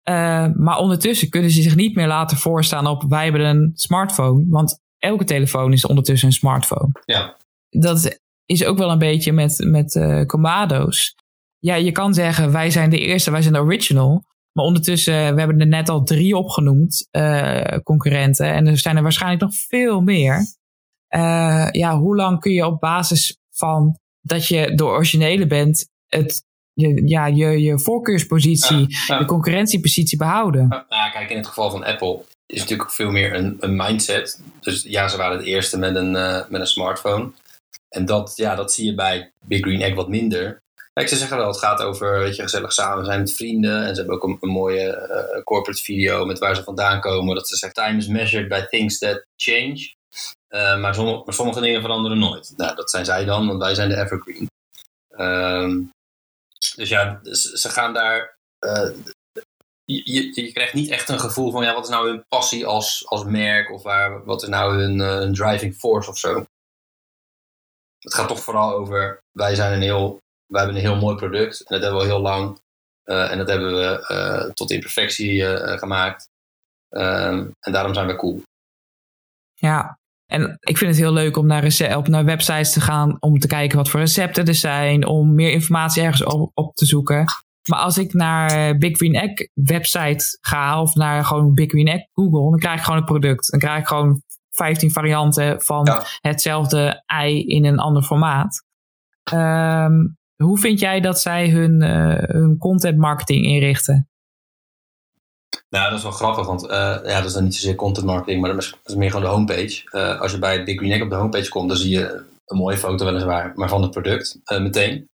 Eh, 0.02 0.46
maar 0.54 0.78
ondertussen 0.78 1.28
kunnen 1.28 1.50
ze 1.50 1.62
zich 1.62 1.74
niet 1.76 1.94
meer 1.94 2.06
laten 2.06 2.36
voorstaan 2.36 2.86
op 2.86 3.04
wij 3.08 3.24
hebben 3.24 3.44
een 3.44 3.70
smartphone. 3.74 4.44
Want 4.48 4.80
elke 5.00 5.24
telefoon 5.24 5.72
is 5.72 5.86
ondertussen 5.86 6.28
een 6.28 6.34
smartphone. 6.34 6.90
ja, 7.04 7.36
Dat 7.68 8.18
is 8.46 8.64
ook 8.64 8.78
wel 8.78 8.90
een 8.90 8.98
beetje 8.98 9.32
met, 9.32 9.58
met 9.58 9.94
eh, 9.94 10.24
commando's. 10.24 11.14
Ja, 11.58 11.74
je 11.74 11.92
kan 11.92 12.14
zeggen 12.14 12.52
wij 12.52 12.70
zijn 12.70 12.90
de 12.90 12.98
eerste, 12.98 13.30
wij 13.30 13.42
zijn 13.42 13.54
de 13.54 13.60
original. 13.60 14.24
Maar 14.52 14.64
ondertussen, 14.64 15.34
we 15.34 15.40
hebben 15.40 15.60
er 15.60 15.66
net 15.66 15.88
al 15.88 16.02
drie 16.02 16.36
opgenoemd, 16.36 17.08
eh, 17.10 17.78
concurrenten. 17.82 18.52
En 18.52 18.66
er 18.66 18.78
zijn 18.78 18.96
er 18.96 19.02
waarschijnlijk 19.02 19.42
nog 19.42 19.54
veel 19.54 20.00
meer. 20.00 20.46
Eh, 21.06 21.68
ja, 21.70 21.98
hoe 21.98 22.16
lang 22.16 22.40
kun 22.40 22.52
je 22.52 22.66
op 22.66 22.80
basis 22.80 23.38
van 23.50 23.98
dat 24.20 24.46
je 24.46 24.74
de 24.74 24.84
originele 24.84 25.46
bent, 25.46 25.88
het, 26.06 26.42
je, 26.72 27.08
ja, 27.08 27.26
je, 27.26 27.62
je 27.62 27.78
voorkeurspositie, 27.78 28.86
ja. 29.06 29.18
de 29.18 29.24
concurrentiepositie 29.24 30.18
behouden? 30.18 30.68
Nou 30.68 31.10
kijk, 31.12 31.30
in 31.30 31.36
het 31.36 31.46
geval 31.46 31.70
van 31.70 31.84
Apple 31.84 32.24
is 32.50 32.60
natuurlijk 32.60 32.90
veel 32.90 33.10
meer 33.10 33.34
een, 33.34 33.56
een 33.60 33.76
mindset. 33.76 34.40
Dus 34.60 34.82
ja, 34.82 35.08
ze 35.08 35.16
waren 35.16 35.38
de 35.38 35.44
eerste 35.44 35.78
met 35.78 35.96
een, 35.96 36.16
eh, 36.16 36.48
met 36.48 36.60
een 36.60 36.66
smartphone. 36.66 37.30
En 37.88 38.04
dat, 38.04 38.32
ja, 38.36 38.54
dat 38.54 38.72
zie 38.72 38.86
je 38.86 38.94
bij 38.94 39.32
Big 39.44 39.60
Green 39.60 39.80
Egg 39.80 39.94
wat 39.94 40.08
minder. 40.08 40.62
Kijk, 40.92 41.08
ze 41.08 41.16
zeggen 41.16 41.36
wel, 41.36 41.46
het 41.46 41.58
gaat 41.58 41.82
over 41.82 42.18
weet 42.18 42.36
je, 42.36 42.42
gezellig 42.42 42.72
samen 42.72 43.04
zijn 43.04 43.18
met 43.18 43.34
vrienden. 43.34 43.84
En 43.84 43.94
ze 43.94 44.00
hebben 44.00 44.22
ook 44.22 44.42
een, 44.42 44.48
mooie 44.48 44.96
eh, 44.96 45.42
corporate 45.42 45.82
video 45.82 46.24
met 46.24 46.38
waar 46.38 46.56
ze 46.56 46.62
vandaan 46.62 47.00
komen. 47.00 47.34
Dat 47.34 47.48
ze 47.48 47.56
zegt, 47.56 47.74
time 47.74 47.98
is 47.98 48.06
measured 48.06 48.48
by 48.48 48.60
things 48.68 48.98
that 48.98 49.26
change. 49.36 49.94
Eh, 50.48 50.80
maar, 50.80 50.94
sommige, 51.26 51.60
dingen 51.60 51.80
veranderen 51.80 52.18
nooit. 52.18 52.52
Nou, 52.56 52.74
dat 52.74 52.90
zijn 52.90 53.04
zij 53.04 53.24
dan, 53.24 53.46
want 53.46 53.62
wij 53.62 53.74
zijn 53.74 53.88
de 53.88 53.96
evergreen. 53.96 54.50
Ehm, 55.08 55.82
dus 56.76 56.88
ja, 56.88 57.20
ze 57.32 57.68
gaan 57.68 57.92
daar... 57.92 58.38
je, 59.94 60.42
je, 60.42 60.52
krijgt 60.52 60.74
niet 60.74 60.90
echt 60.90 61.08
een 61.08 61.20
gevoel 61.20 61.50
van 61.50 61.64
ja, 61.64 61.74
wat 61.74 61.84
is 61.84 61.90
nou 61.90 62.08
hun 62.08 62.24
passie 62.28 62.66
als, 62.66 63.06
als 63.06 63.24
merk 63.24 63.70
of 63.70 63.82
waar, 63.82 64.24
wat 64.24 64.42
is 64.42 64.48
nou 64.48 64.76
hun, 64.76 65.00
eh, 65.00 65.08
hun 65.08 65.34
driving 65.34 65.74
force 65.74 66.10
of 66.10 66.18
zo. 66.18 66.46
Het 67.98 68.14
gaat 68.14 68.28
toch 68.28 68.42
vooral 68.42 68.72
over 68.72 69.22
wij 69.32 69.54
zijn 69.54 69.72
een 69.72 69.82
heel, 69.82 70.20
wij 70.46 70.62
hebben 70.62 70.80
een 70.80 70.88
heel 70.88 71.00
mooi 71.00 71.16
product 71.16 71.60
en 71.60 71.74
dat 71.74 71.82
hebben 71.82 72.00
we 72.00 72.04
al 72.04 72.16
heel 72.16 72.22
lang 72.22 72.60
eh, 73.10 73.30
en 73.30 73.38
dat 73.38 73.48
hebben 73.48 73.72
we 73.72 74.06
eh, 74.06 74.50
tot 74.52 74.70
in 74.70 74.80
perfectie 74.80 75.46
eh, 75.46 75.78
gemaakt. 75.78 76.28
Ehm, 76.88 77.46
en 77.60 77.72
daarom 77.72 77.94
zijn 77.94 78.06
we 78.06 78.16
cool. 78.16 78.42
Ja, 79.54 79.98
en 80.26 80.56
ik 80.60 80.78
vind 80.78 80.90
het 80.90 81.00
heel 81.00 81.12
leuk 81.12 81.36
om 81.36 81.46
naar, 81.46 81.62
rece- 81.62 81.96
op 81.96 82.08
naar 82.08 82.24
websites 82.24 82.72
te 82.72 82.80
gaan 82.80 83.16
om 83.20 83.38
te 83.38 83.46
kijken 83.46 83.76
wat 83.76 83.88
voor 83.88 84.00
recepten 84.00 84.46
er 84.46 84.54
zijn, 84.54 85.06
om 85.06 85.34
meer 85.34 85.50
informatie 85.50 86.02
ergens 86.02 86.24
op, 86.24 86.50
op 86.54 86.74
te 86.74 86.86
zoeken. 86.86 87.24
Maar 87.68 87.78
als 87.78 87.98
ik 87.98 88.12
naar 88.12 88.50
eh, 88.50 88.78
Big 88.78 88.96
Green 88.96 89.14
Egg 89.14 89.32
website 89.54 90.38
ga 90.40 90.80
of 90.80 90.94
naar 90.94 91.24
gewoon 91.24 91.54
Big 91.54 91.70
Green 91.70 91.86
Egg 91.86 92.06
Google, 92.12 92.50
dan 92.50 92.58
krijg 92.58 92.78
ik 92.78 92.84
gewoon 92.84 92.98
het 92.98 93.08
product. 93.08 93.50
Dan 93.50 93.60
krijg 93.60 93.80
ik 93.80 93.86
gewoon 93.86 94.22
15 94.50 94.90
varianten 94.90 95.62
van 95.62 95.84
Ja. 95.84 96.04
hetzelfde 96.20 97.02
ei 97.06 97.46
in 97.46 97.64
een 97.64 97.78
ander 97.78 98.02
formaat. 98.02 98.62
Ehm, 99.22 100.06
hoe 100.36 100.58
vind 100.58 100.80
jij 100.80 101.00
dat 101.00 101.20
zij 101.20 101.50
hun, 101.50 101.82
eh, 101.82 102.28
hun 102.28 102.58
content 102.58 102.98
marketing 102.98 103.44
inrichten? 103.44 104.08
Nou, 105.68 105.88
dat 105.88 105.98
is 105.98 106.02
wel 106.02 106.12
grappig, 106.12 106.46
want 106.46 106.64
uh, 106.64 106.70
ja, 107.04 107.16
dat 107.16 107.24
is 107.24 107.32
dan 107.32 107.44
niet 107.44 107.54
zozeer 107.54 107.74
content 107.74 108.06
marketing, 108.06 108.40
maar 108.40 108.50
dat 108.52 108.62
is, 108.62 108.70
dat 108.70 108.78
is 108.84 108.94
meer 108.94 109.10
gewoon 109.10 109.24
de 109.24 109.30
homepage. 109.30 109.88
Uh, 109.92 110.20
als 110.20 110.32
je 110.32 110.38
bij 110.38 110.64
Big 110.64 110.76
Green 110.76 110.92
Egg 110.92 111.02
op 111.02 111.10
de 111.10 111.16
homepage 111.16 111.48
komt, 111.48 111.68
dan 111.68 111.76
zie 111.76 111.90
je 111.90 112.24
een 112.46 112.56
mooie 112.56 112.76
foto 112.76 113.04
weliswaar, 113.04 113.52
maar 113.54 113.68
van 113.68 113.82
het 113.82 113.90
product 113.90 114.38
meteen. 114.58 115.08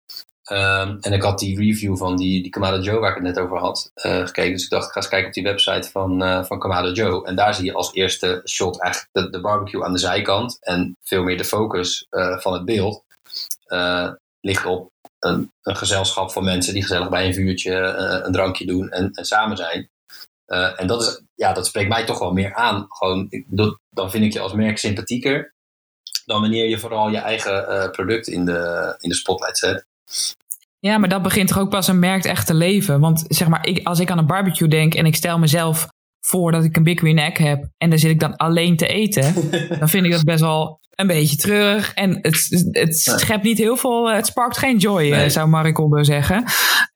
Um, 0.51 0.99
en 1.01 1.13
ik 1.13 1.23
had 1.23 1.39
die 1.39 1.59
review 1.59 1.97
van 1.97 2.17
die, 2.17 2.43
die 2.43 2.51
Kamado 2.51 2.83
Joe 2.83 2.99
waar 2.99 3.09
ik 3.09 3.15
het 3.15 3.25
net 3.25 3.39
over 3.39 3.59
had 3.59 3.91
gekeken. 3.95 4.53
Dus 4.53 4.65
ik 4.65 4.71
dacht, 4.71 4.87
ik 4.87 4.93
ga 4.93 5.01
eens 5.01 5.09
kijken 5.09 5.29
op 5.29 5.35
die 5.35 5.43
website 5.43 5.91
van, 5.91 6.45
van 6.47 6.59
Kamado 6.59 6.91
Joe. 6.91 7.27
En 7.27 7.37
daar 7.37 7.55
zie 7.55 7.65
je 7.65 7.73
als 7.73 7.95
eerste 7.95 8.43
shot 8.45 8.81
eigenlijk 8.81 9.33
de, 9.33 9.41
barbecue 9.41 9.85
aan 9.85 9.93
de 9.93 9.99
zijkant. 9.99 10.59
En 10.61 10.97
veel 11.03 11.23
meer 11.23 11.37
de 11.37 11.45
focus 11.45 12.07
van 12.11 12.53
het 12.53 12.65
beeld 12.65 13.05
ligt 14.41 14.67
op 14.67 14.91
een, 15.19 15.51
gezelschap 15.63 16.33
van 16.33 16.45
mensen 16.45 16.73
die 16.73 16.83
gezellig 16.83 17.09
bij 17.09 17.27
een 17.27 17.35
vuurtje 17.35 17.75
een 18.25 18.33
drankje 18.33 18.67
doen 18.67 18.91
en, 18.91 19.11
en 19.13 19.25
samen 19.25 19.57
zijn. 19.57 19.91
En 20.77 20.87
dat, 20.87 21.03
is, 21.03 21.23
ja, 21.35 21.53
dat 21.53 21.67
spreekt 21.67 21.89
mij 21.89 22.05
toch 22.05 22.19
wel 22.19 22.33
meer 22.33 22.55
aan. 22.55 22.87
Gewoon, 22.89 23.27
ik, 23.31 23.47
dan 23.91 24.11
vind 24.11 24.25
ik 24.25 24.33
je 24.33 24.41
als 24.41 24.53
merk 24.53 24.79
sympathieker 24.79 25.55
dan 26.27 26.41
wanneer 26.41 26.69
je 26.69 26.79
vooral 26.79 27.09
je 27.09 27.19
eigen 27.19 27.91
product 27.91 28.27
in 28.27 28.45
de, 28.45 28.95
in 28.99 29.09
de 29.09 29.15
spotlight 29.15 29.59
zet. 29.59 29.87
Ja, 30.78 30.99
maar 30.99 31.09
dat 31.09 31.23
begint 31.23 31.49
toch 31.49 31.59
ook 31.59 31.71
pas 31.71 31.88
een 31.88 31.99
merk 31.99 32.25
echt 32.25 32.47
te 32.47 32.54
leven. 32.54 33.00
Want 33.00 33.25
zeg 33.28 33.49
maar, 33.49 33.66
ik, 33.66 33.87
als 33.87 34.00
ik 34.00 34.11
aan 34.11 34.19
een 34.19 34.26
barbecue 34.26 34.69
denk 34.69 34.95
en 34.95 35.07
ik 35.07 35.14
stel 35.14 35.38
mezelf 35.38 35.88
voor 36.21 36.52
dat 36.52 36.64
ik 36.64 36.76
een 36.76 36.83
Big 36.83 36.99
Green 36.99 37.19
Egg 37.19 37.38
heb 37.38 37.69
en 37.78 37.90
daar 37.90 37.99
zit 37.99 38.11
ik 38.11 38.21
dan 38.21 38.37
alleen 38.37 38.76
te 38.76 38.87
eten, 38.87 39.35
dan 39.78 39.88
vind 39.88 40.04
ik 40.04 40.12
dat 40.12 40.25
best 40.25 40.40
wel 40.40 40.81
een 40.95 41.07
beetje 41.07 41.37
treurig. 41.37 41.95
En 41.95 42.19
het, 42.23 42.66
het 42.71 42.99
schept 42.99 43.42
niet 43.42 43.59
heel 43.59 43.76
veel, 43.76 44.11
het 44.11 44.26
sparkt 44.26 44.59
geen 44.59 44.76
joy, 44.76 45.09
nee. 45.09 45.31
zou 45.31 45.49
Marikondo 45.49 46.02
zeggen. 46.02 46.45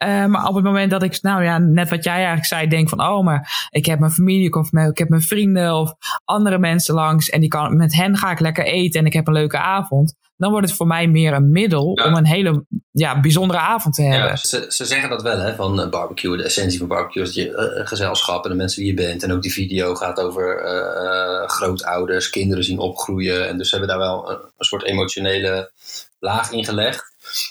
Uh, 0.05 0.27
maar 0.27 0.47
op 0.49 0.55
het 0.55 0.65
moment 0.65 0.91
dat 0.91 1.03
ik, 1.03 1.23
nou 1.23 1.45
ja, 1.45 1.59
net 1.59 1.91
wat 1.91 2.05
jij 2.05 2.15
eigenlijk 2.15 2.47
zei, 2.47 2.69
denk 2.69 2.89
van, 2.89 3.01
oh, 3.01 3.25
maar 3.25 3.69
ik 3.71 3.87
heb 3.87 3.99
mijn 3.99 4.13
familie 4.13 4.55
of 4.55 4.73
ik 4.73 4.99
heb 4.99 5.09
mijn 5.09 5.23
vrienden 5.23 5.75
of 5.75 5.95
andere 6.25 6.59
mensen 6.59 6.95
langs 6.95 7.29
en 7.29 7.41
die 7.41 7.49
kan, 7.49 7.77
met 7.77 7.95
hen 7.95 8.17
ga 8.17 8.31
ik 8.31 8.41
lekker 8.41 8.65
eten 8.65 9.01
en 9.01 9.07
ik 9.07 9.13
heb 9.13 9.27
een 9.27 9.33
leuke 9.33 9.59
avond 9.59 10.15
dan 10.37 10.51
wordt 10.51 10.67
het 10.67 10.77
voor 10.77 10.87
mij 10.87 11.07
meer 11.07 11.33
een 11.33 11.51
middel 11.51 11.93
om 11.93 12.15
een 12.15 12.27
hele 12.27 12.67
ja, 12.91 13.21
bijzondere 13.21 13.61
avond 13.61 13.95
te 13.95 14.03
hebben. 14.03 14.29
Ja, 14.29 14.37
ze, 14.37 14.65
ze 14.69 14.85
zeggen 14.85 15.11
dat 15.11 15.23
wel, 15.23 15.39
hè, 15.39 15.55
van 15.55 15.91
barbecue. 15.91 16.37
De 16.37 16.43
essentie 16.43 16.79
van 16.79 16.89
barbecue 16.89 17.23
is 17.23 17.35
je 17.35 17.75
uh, 17.79 17.87
gezelschap 17.87 18.45
en 18.45 18.51
de 18.51 18.57
mensen 18.57 18.83
die 18.83 18.91
je 18.91 18.97
bent. 18.97 19.23
En 19.23 19.33
ook 19.33 19.43
die 19.43 19.53
video 19.53 19.95
gaat 19.95 20.21
over 20.21 20.65
uh, 20.65 21.49
grootouders, 21.49 22.31
kinderen 22.31 22.65
zien 22.65 22.79
opgroeien. 22.79 23.49
En 23.49 23.59
dus 23.59 23.69
ze 23.69 23.77
hebben 23.77 23.97
daar 23.97 24.07
wel 24.07 24.31
een, 24.31 24.39
een 24.57 24.65
soort 24.65 24.85
emotionele 24.85 25.71
laag 26.19 26.51
in 26.51 26.65
gelegd. 26.65 27.05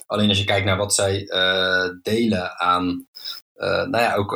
Alleen 0.05 0.29
als 0.29 0.37
je 0.37 0.43
kijkt 0.43 0.65
naar 0.65 0.77
wat 0.77 0.93
zij 0.93 1.21
uh, 1.21 1.89
delen 2.01 2.59
aan. 2.59 3.07
Nou 3.57 3.97
ja, 3.97 4.15
ook 4.15 4.31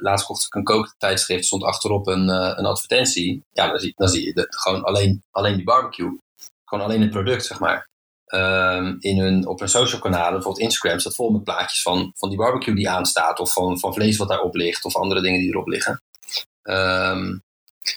laatst 0.00 0.26
kocht 0.26 0.44
ik 0.44 0.54
een 0.54 0.64
kooktijdschrift, 0.64 1.44
stond 1.44 1.62
achterop 1.62 2.06
een, 2.06 2.28
een 2.28 2.66
advertentie. 2.66 3.44
Ja, 3.52 3.68
dan 3.68 3.78
zie, 3.78 3.92
dan 3.96 4.08
zie 4.08 4.26
je 4.26 4.32
de, 4.32 4.46
gewoon 4.48 4.82
alleen, 4.82 5.22
alleen 5.30 5.56
die 5.56 5.64
barbecue. 5.64 6.18
Gewoon 6.68 6.84
alleen 6.84 7.00
het 7.00 7.10
product, 7.10 7.44
zeg 7.44 7.58
maar. 7.58 7.88
Um, 8.34 8.96
in 9.00 9.18
hun, 9.18 9.46
op 9.46 9.58
hun 9.58 9.68
social 9.68 10.00
kanalen, 10.00 10.32
bijvoorbeeld 10.32 10.64
Instagram, 10.64 10.98
staat 10.98 11.14
vol 11.14 11.30
met 11.30 11.44
plaatjes 11.44 11.82
van, 11.82 12.12
van 12.14 12.28
die 12.28 12.38
barbecue 12.38 12.74
die 12.74 12.90
aanstaat. 12.90 13.38
Of 13.38 13.52
van, 13.52 13.78
van 13.78 13.94
vlees 13.94 14.16
wat 14.16 14.28
daarop 14.28 14.54
ligt. 14.54 14.84
Of 14.84 14.96
andere 14.96 15.20
dingen 15.20 15.40
die 15.40 15.48
erop 15.48 15.66
liggen. 15.66 16.02
Um, 16.62 17.44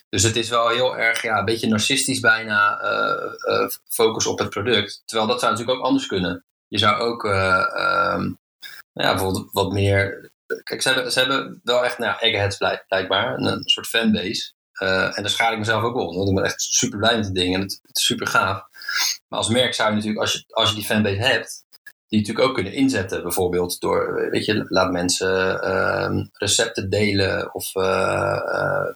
dus 0.10 0.24
het 0.24 0.36
is 0.36 0.50
wel 0.50 0.68
heel 0.68 0.98
erg, 0.98 1.22
ja, 1.22 1.38
een 1.38 1.46
beetje 1.46 1.68
narcistisch 1.68 2.20
bijna 2.20 2.84
uh, 2.84 3.68
focus 3.88 4.26
op 4.26 4.40
het 4.40 4.50
product. 4.50 5.02
Terwijl 5.06 5.30
dat 5.30 5.40
zou 5.40 5.52
natuurlijk 5.52 5.80
ook 5.80 5.86
anders 5.86 6.08
kunnen. 6.08 6.44
Je 6.68 6.78
zou 6.78 7.00
ook, 7.02 7.24
uh, 7.24 7.66
um, 8.14 8.38
nou 8.94 9.08
ja, 9.08 9.14
bijvoorbeeld 9.14 9.50
wat 9.52 9.72
meer... 9.72 10.32
Kijk, 10.64 10.82
ze 10.82 10.90
hebben, 10.90 11.12
ze 11.12 11.20
hebben 11.20 11.62
wel 11.64 11.84
echt, 11.86 11.98
nou, 11.98 12.18
eggheads 12.20 12.58
blijkbaar, 12.88 13.40
een 13.40 13.62
soort 13.64 13.88
fanbase. 13.88 14.52
Uh, 14.80 15.18
en 15.18 15.24
daar 15.24 15.30
schaar 15.30 15.52
ik 15.52 15.58
mezelf 15.58 15.84
ook 15.84 15.96
op. 15.96 16.16
Want 16.16 16.30
ik 16.30 16.36
ben 16.36 16.44
echt 16.44 16.62
super 16.62 16.98
blij 16.98 17.16
met 17.16 17.26
die 17.26 17.34
dingen. 17.34 17.54
En 17.54 17.62
het, 17.62 17.80
het, 17.82 17.98
is 17.98 18.06
super 18.06 18.28
gaaf. 18.28 18.64
Maar 19.28 19.40
als 19.40 19.50
merk 19.50 19.74
zou 19.74 19.90
je 19.90 19.96
natuurlijk, 19.96 20.22
als 20.22 20.34
je, 20.34 20.44
als 20.50 20.70
je 20.70 20.76
die 20.76 20.86
fanbase 20.86 21.22
hebt, 21.22 21.66
die 22.08 22.20
natuurlijk 22.20 22.48
ook 22.48 22.54
kunnen 22.54 22.74
inzetten. 22.74 23.24
Bijvoorbeeld 23.24 23.80
door, 23.80 24.30
weet 24.32 24.46
je, 24.46 24.66
laat 24.68 24.92
mensen 24.92 25.64
uh, 25.64 26.26
recepten 26.32 26.90
delen. 26.90 27.54
Of 27.54 27.76
uh, 27.76 28.92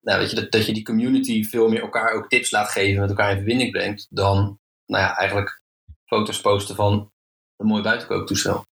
nou, 0.00 0.18
weet 0.18 0.30
je, 0.30 0.36
dat, 0.36 0.52
dat 0.52 0.66
je 0.66 0.72
die 0.72 0.84
community 0.84 1.44
veel 1.44 1.68
meer 1.68 1.80
elkaar 1.80 2.12
ook 2.12 2.28
tips 2.28 2.50
laat 2.50 2.68
geven. 2.68 3.00
Met 3.00 3.10
elkaar 3.10 3.30
in 3.30 3.36
verbinding 3.36 3.70
brengt. 3.70 4.06
Dan, 4.10 4.58
nou 4.86 5.02
ja, 5.02 5.16
eigenlijk 5.16 5.62
foto's 6.04 6.40
posten 6.40 6.74
van 6.74 7.12
een 7.56 7.66
mooi 7.66 7.82
buitenkooktoestel. 7.82 8.64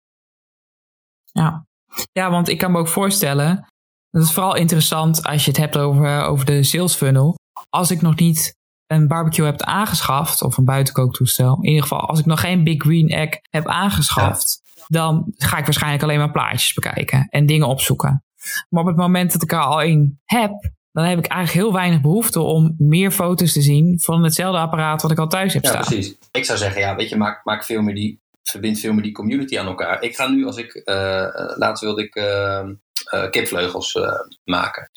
Ja. 1.32 1.66
ja, 2.12 2.30
want 2.30 2.48
ik 2.48 2.58
kan 2.58 2.72
me 2.72 2.78
ook 2.78 2.88
voorstellen 2.88 3.66
dat 4.14 4.22
is 4.22 4.32
vooral 4.32 4.56
interessant 4.56 5.22
als 5.22 5.44
je 5.44 5.50
het 5.50 5.60
hebt 5.60 5.78
over, 5.78 6.22
over 6.22 6.46
de 6.46 6.62
sales 6.62 6.94
funnel. 6.94 7.34
Als 7.68 7.90
ik 7.90 8.02
nog 8.02 8.16
niet 8.16 8.56
een 8.86 9.08
barbecue 9.08 9.46
heb 9.46 9.62
aangeschaft, 9.62 10.42
of 10.42 10.56
een 10.56 10.64
buitenkooktoestel, 10.64 11.56
in 11.60 11.68
ieder 11.68 11.82
geval 11.82 12.00
als 12.00 12.18
ik 12.18 12.26
nog 12.26 12.40
geen 12.40 12.64
Big 12.64 12.82
Green 12.82 13.08
Egg 13.08 13.38
heb 13.50 13.66
aangeschaft, 13.66 14.62
dan 14.86 15.32
ga 15.36 15.58
ik 15.58 15.64
waarschijnlijk 15.64 16.02
alleen 16.02 16.18
maar 16.18 16.30
plaatjes 16.30 16.72
bekijken 16.72 17.26
en 17.30 17.46
dingen 17.46 17.66
opzoeken. 17.66 18.24
Maar 18.68 18.82
op 18.82 18.88
het 18.88 18.96
moment 18.96 19.32
dat 19.32 19.42
ik 19.42 19.52
er 19.52 19.58
al 19.58 19.82
één 19.82 20.20
heb, 20.24 20.72
dan 20.92 21.04
heb 21.04 21.18
ik 21.18 21.26
eigenlijk 21.26 21.64
heel 21.64 21.76
weinig 21.76 22.00
behoefte 22.00 22.40
om 22.40 22.74
meer 22.78 23.10
foto's 23.10 23.52
te 23.52 23.62
zien 23.62 24.00
van 24.00 24.22
hetzelfde 24.22 24.58
apparaat 24.58 25.02
wat 25.02 25.10
ik 25.10 25.18
al 25.18 25.28
thuis 25.28 25.54
heb 25.54 25.66
staan. 25.66 25.80
Ja, 25.80 25.86
precies. 25.86 26.16
Ik 26.32 26.44
zou 26.44 26.58
zeggen, 26.58 26.80
ja, 26.80 26.96
weet 26.96 27.08
je, 27.08 27.16
maak, 27.16 27.44
maak 27.44 27.64
veel 27.64 27.82
meer 27.82 27.94
die, 27.94 28.20
verbind 28.50 28.80
veel 28.80 28.92
meer 28.92 29.02
die 29.02 29.12
community 29.12 29.58
aan 29.58 29.66
elkaar. 29.66 30.02
Ik 30.02 30.16
ga 30.16 30.28
nu, 30.28 30.46
als 30.46 30.56
ik, 30.56 30.74
uh, 30.74 31.54
laatst 31.56 31.82
wilde 31.82 32.02
ik 32.02 32.14
uh, 32.14 32.68
uh, 33.14 33.30
kipvleugels 33.30 33.98
maken. 34.44 34.90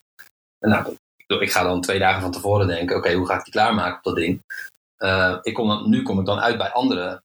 En 0.59 0.69
nou, 0.69 0.97
ik 1.27 1.51
ga 1.51 1.63
dan 1.63 1.81
twee 1.81 1.99
dagen 1.99 2.21
van 2.21 2.31
tevoren 2.31 2.67
denken, 2.67 2.95
oké, 2.95 3.13
hoe 3.13 3.27
ga 3.27 3.37
ik 3.37 3.43
die 3.43 3.53
klaarmaken 3.53 3.97
op 3.97 4.03
dat 4.03 4.15
ding? 4.15 4.43
Ik 5.41 5.53
kom 5.53 5.67
dan, 5.67 5.89
nu 5.89 6.01
kom 6.01 6.19
ik 6.19 6.25
dan 6.25 6.39
uit 6.39 6.57
bij 6.57 6.71
andere 6.71 7.21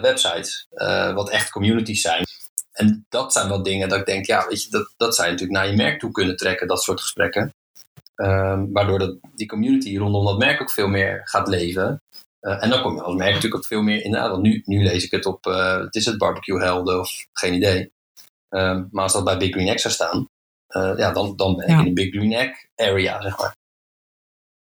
websites, 0.00 0.66
wat 1.14 1.30
echt 1.30 1.50
communities 1.50 2.00
zijn. 2.00 2.24
En 2.72 3.06
dat 3.08 3.32
zijn 3.32 3.48
wel 3.48 3.62
dingen 3.62 3.88
dat 3.88 3.98
ik 3.98 4.06
denk, 4.06 4.26
ja, 4.26 4.46
weet 4.48 4.62
je, 4.62 4.70
dat, 4.70 4.92
dat 4.96 5.16
je 5.16 5.22
natuurlijk 5.22 5.50
naar 5.50 5.66
je 5.66 5.76
merk 5.76 5.98
toe 6.00 6.10
kunnen 6.10 6.36
trekken, 6.36 6.66
dat 6.66 6.82
soort 6.82 7.00
gesprekken. 7.00 7.54
Um, 8.16 8.72
waardoor 8.72 8.98
dat, 8.98 9.16
die 9.34 9.48
community 9.48 9.98
rondom 9.98 10.24
dat 10.24 10.38
merk 10.38 10.60
ook 10.60 10.70
veel 10.70 10.88
meer 10.88 11.20
gaat 11.24 11.48
leven. 11.48 12.02
Uh, 12.44 12.62
en 12.62 12.70
dan 12.70 12.82
kom 12.82 12.94
je 12.94 13.02
als 13.02 13.14
merk 13.14 13.34
natuurlijk 13.34 13.54
ook 13.54 13.66
veel 13.66 13.82
meer 13.82 14.04
in. 14.04 14.12
Want 14.12 14.42
nu, 14.42 14.62
nu 14.64 14.82
lees 14.82 15.04
ik 15.04 15.10
het 15.10 15.26
op, 15.26 15.46
uh, 15.46 15.78
het 15.78 15.94
is 15.94 16.04
het 16.04 16.18
barbecue 16.18 16.62
helden 16.62 17.00
of 17.00 17.26
geen 17.32 17.54
idee. 17.54 17.92
Um, 18.48 18.88
maar 18.90 19.02
als 19.02 19.12
dat 19.12 19.24
bij 19.24 19.36
Big 19.36 19.50
Green 19.50 19.68
Egg 19.68 19.80
zou 19.80 19.94
staan, 19.94 20.28
uh, 20.68 20.98
ja, 20.98 21.12
dan, 21.12 21.36
dan 21.36 21.56
ben 21.56 21.68
ik 21.68 21.78
in 21.78 21.84
de 21.84 21.92
Big 21.92 22.10
Green 22.10 22.32
Egg 22.32 22.50
area, 22.76 23.22
zeg 23.22 23.38
maar. 23.38 23.56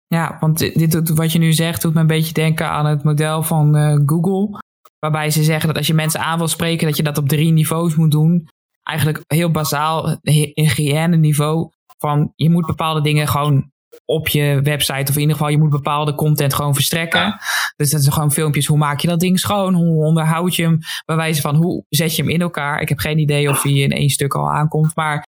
Ja, 0.07 0.37
want 0.39 0.57
dit, 0.57 1.09
wat 1.09 1.31
je 1.31 1.39
nu 1.39 1.53
zegt 1.53 1.81
doet 1.81 1.93
me 1.93 1.99
een 1.99 2.07
beetje 2.07 2.33
denken 2.33 2.69
aan 2.69 2.85
het 2.85 3.03
model 3.03 3.43
van 3.43 3.77
uh, 3.77 3.99
Google. 4.05 4.59
Waarbij 4.99 5.29
ze 5.29 5.43
zeggen 5.43 5.67
dat 5.67 5.77
als 5.77 5.87
je 5.87 5.93
mensen 5.93 6.19
aan 6.19 6.37
wil 6.37 6.47
spreken, 6.47 6.87
dat 6.87 6.97
je 6.97 7.03
dat 7.03 7.17
op 7.17 7.27
drie 7.27 7.51
niveaus 7.51 7.95
moet 7.95 8.11
doen. 8.11 8.49
Eigenlijk 8.83 9.23
heel 9.27 9.51
bazaal, 9.51 10.17
hygiëne 10.53 11.17
niveau. 11.17 11.69
Van 11.97 12.33
je 12.35 12.49
moet 12.49 12.65
bepaalde 12.65 13.01
dingen 13.01 13.27
gewoon 13.27 13.71
op 14.05 14.27
je 14.27 14.59
website. 14.63 15.09
Of 15.09 15.15
in 15.15 15.21
ieder 15.21 15.35
geval, 15.35 15.51
je 15.51 15.57
moet 15.57 15.69
bepaalde 15.69 16.15
content 16.15 16.53
gewoon 16.53 16.73
verstrekken. 16.73 17.39
Dus 17.75 17.91
dat 17.91 18.01
is 18.01 18.07
gewoon 18.07 18.31
filmpjes. 18.31 18.65
Hoe 18.65 18.77
maak 18.77 18.99
je 18.99 19.07
dat 19.07 19.19
ding 19.19 19.39
schoon? 19.39 19.73
Hoe 19.73 20.05
onderhoud 20.05 20.55
je 20.55 20.63
hem? 20.63 20.79
Bij 21.05 21.15
wijze 21.15 21.41
van, 21.41 21.55
hoe 21.55 21.85
zet 21.89 22.15
je 22.15 22.21
hem 22.21 22.31
in 22.31 22.41
elkaar? 22.41 22.81
Ik 22.81 22.89
heb 22.89 22.99
geen 22.99 23.17
idee 23.17 23.49
of 23.49 23.63
hij 23.63 23.73
in 23.73 23.91
één 23.91 24.09
stuk 24.09 24.33
al 24.33 24.51
aankomt. 24.51 24.95
Maar 24.95 25.27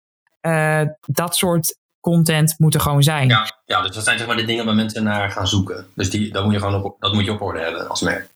uh, 0.48 0.82
dat 1.02 1.36
soort 1.36 1.78
content 2.00 2.56
moet 2.58 2.74
er 2.74 2.82
gewoon 2.82 3.04
zijn. 3.04 3.28
Ja, 3.28 3.62
ja, 3.66 3.82
dus 3.82 3.96
dat 3.96 4.04
zijn 4.04 4.18
zeg 4.18 4.28
maar 4.28 4.36
de 4.36 4.46
dingen 4.46 4.66
waar 4.66 4.76
mensen 4.76 5.04
naar 5.04 5.32
gaan 5.32 5.48
zoeken. 5.48 5.86
Dus 5.96 6.10
die, 6.10 6.32
dat 6.32 6.44
moet 6.44 6.54
je 6.54 6.60
gewoon 6.60 6.84
op, 6.84 6.96
dat 7.00 7.14
moet 7.14 7.26
je 7.26 7.32
op 7.32 7.42
orde 7.42 7.60
hebben 7.60 7.90
als 7.90 8.02
merk. 8.02 8.30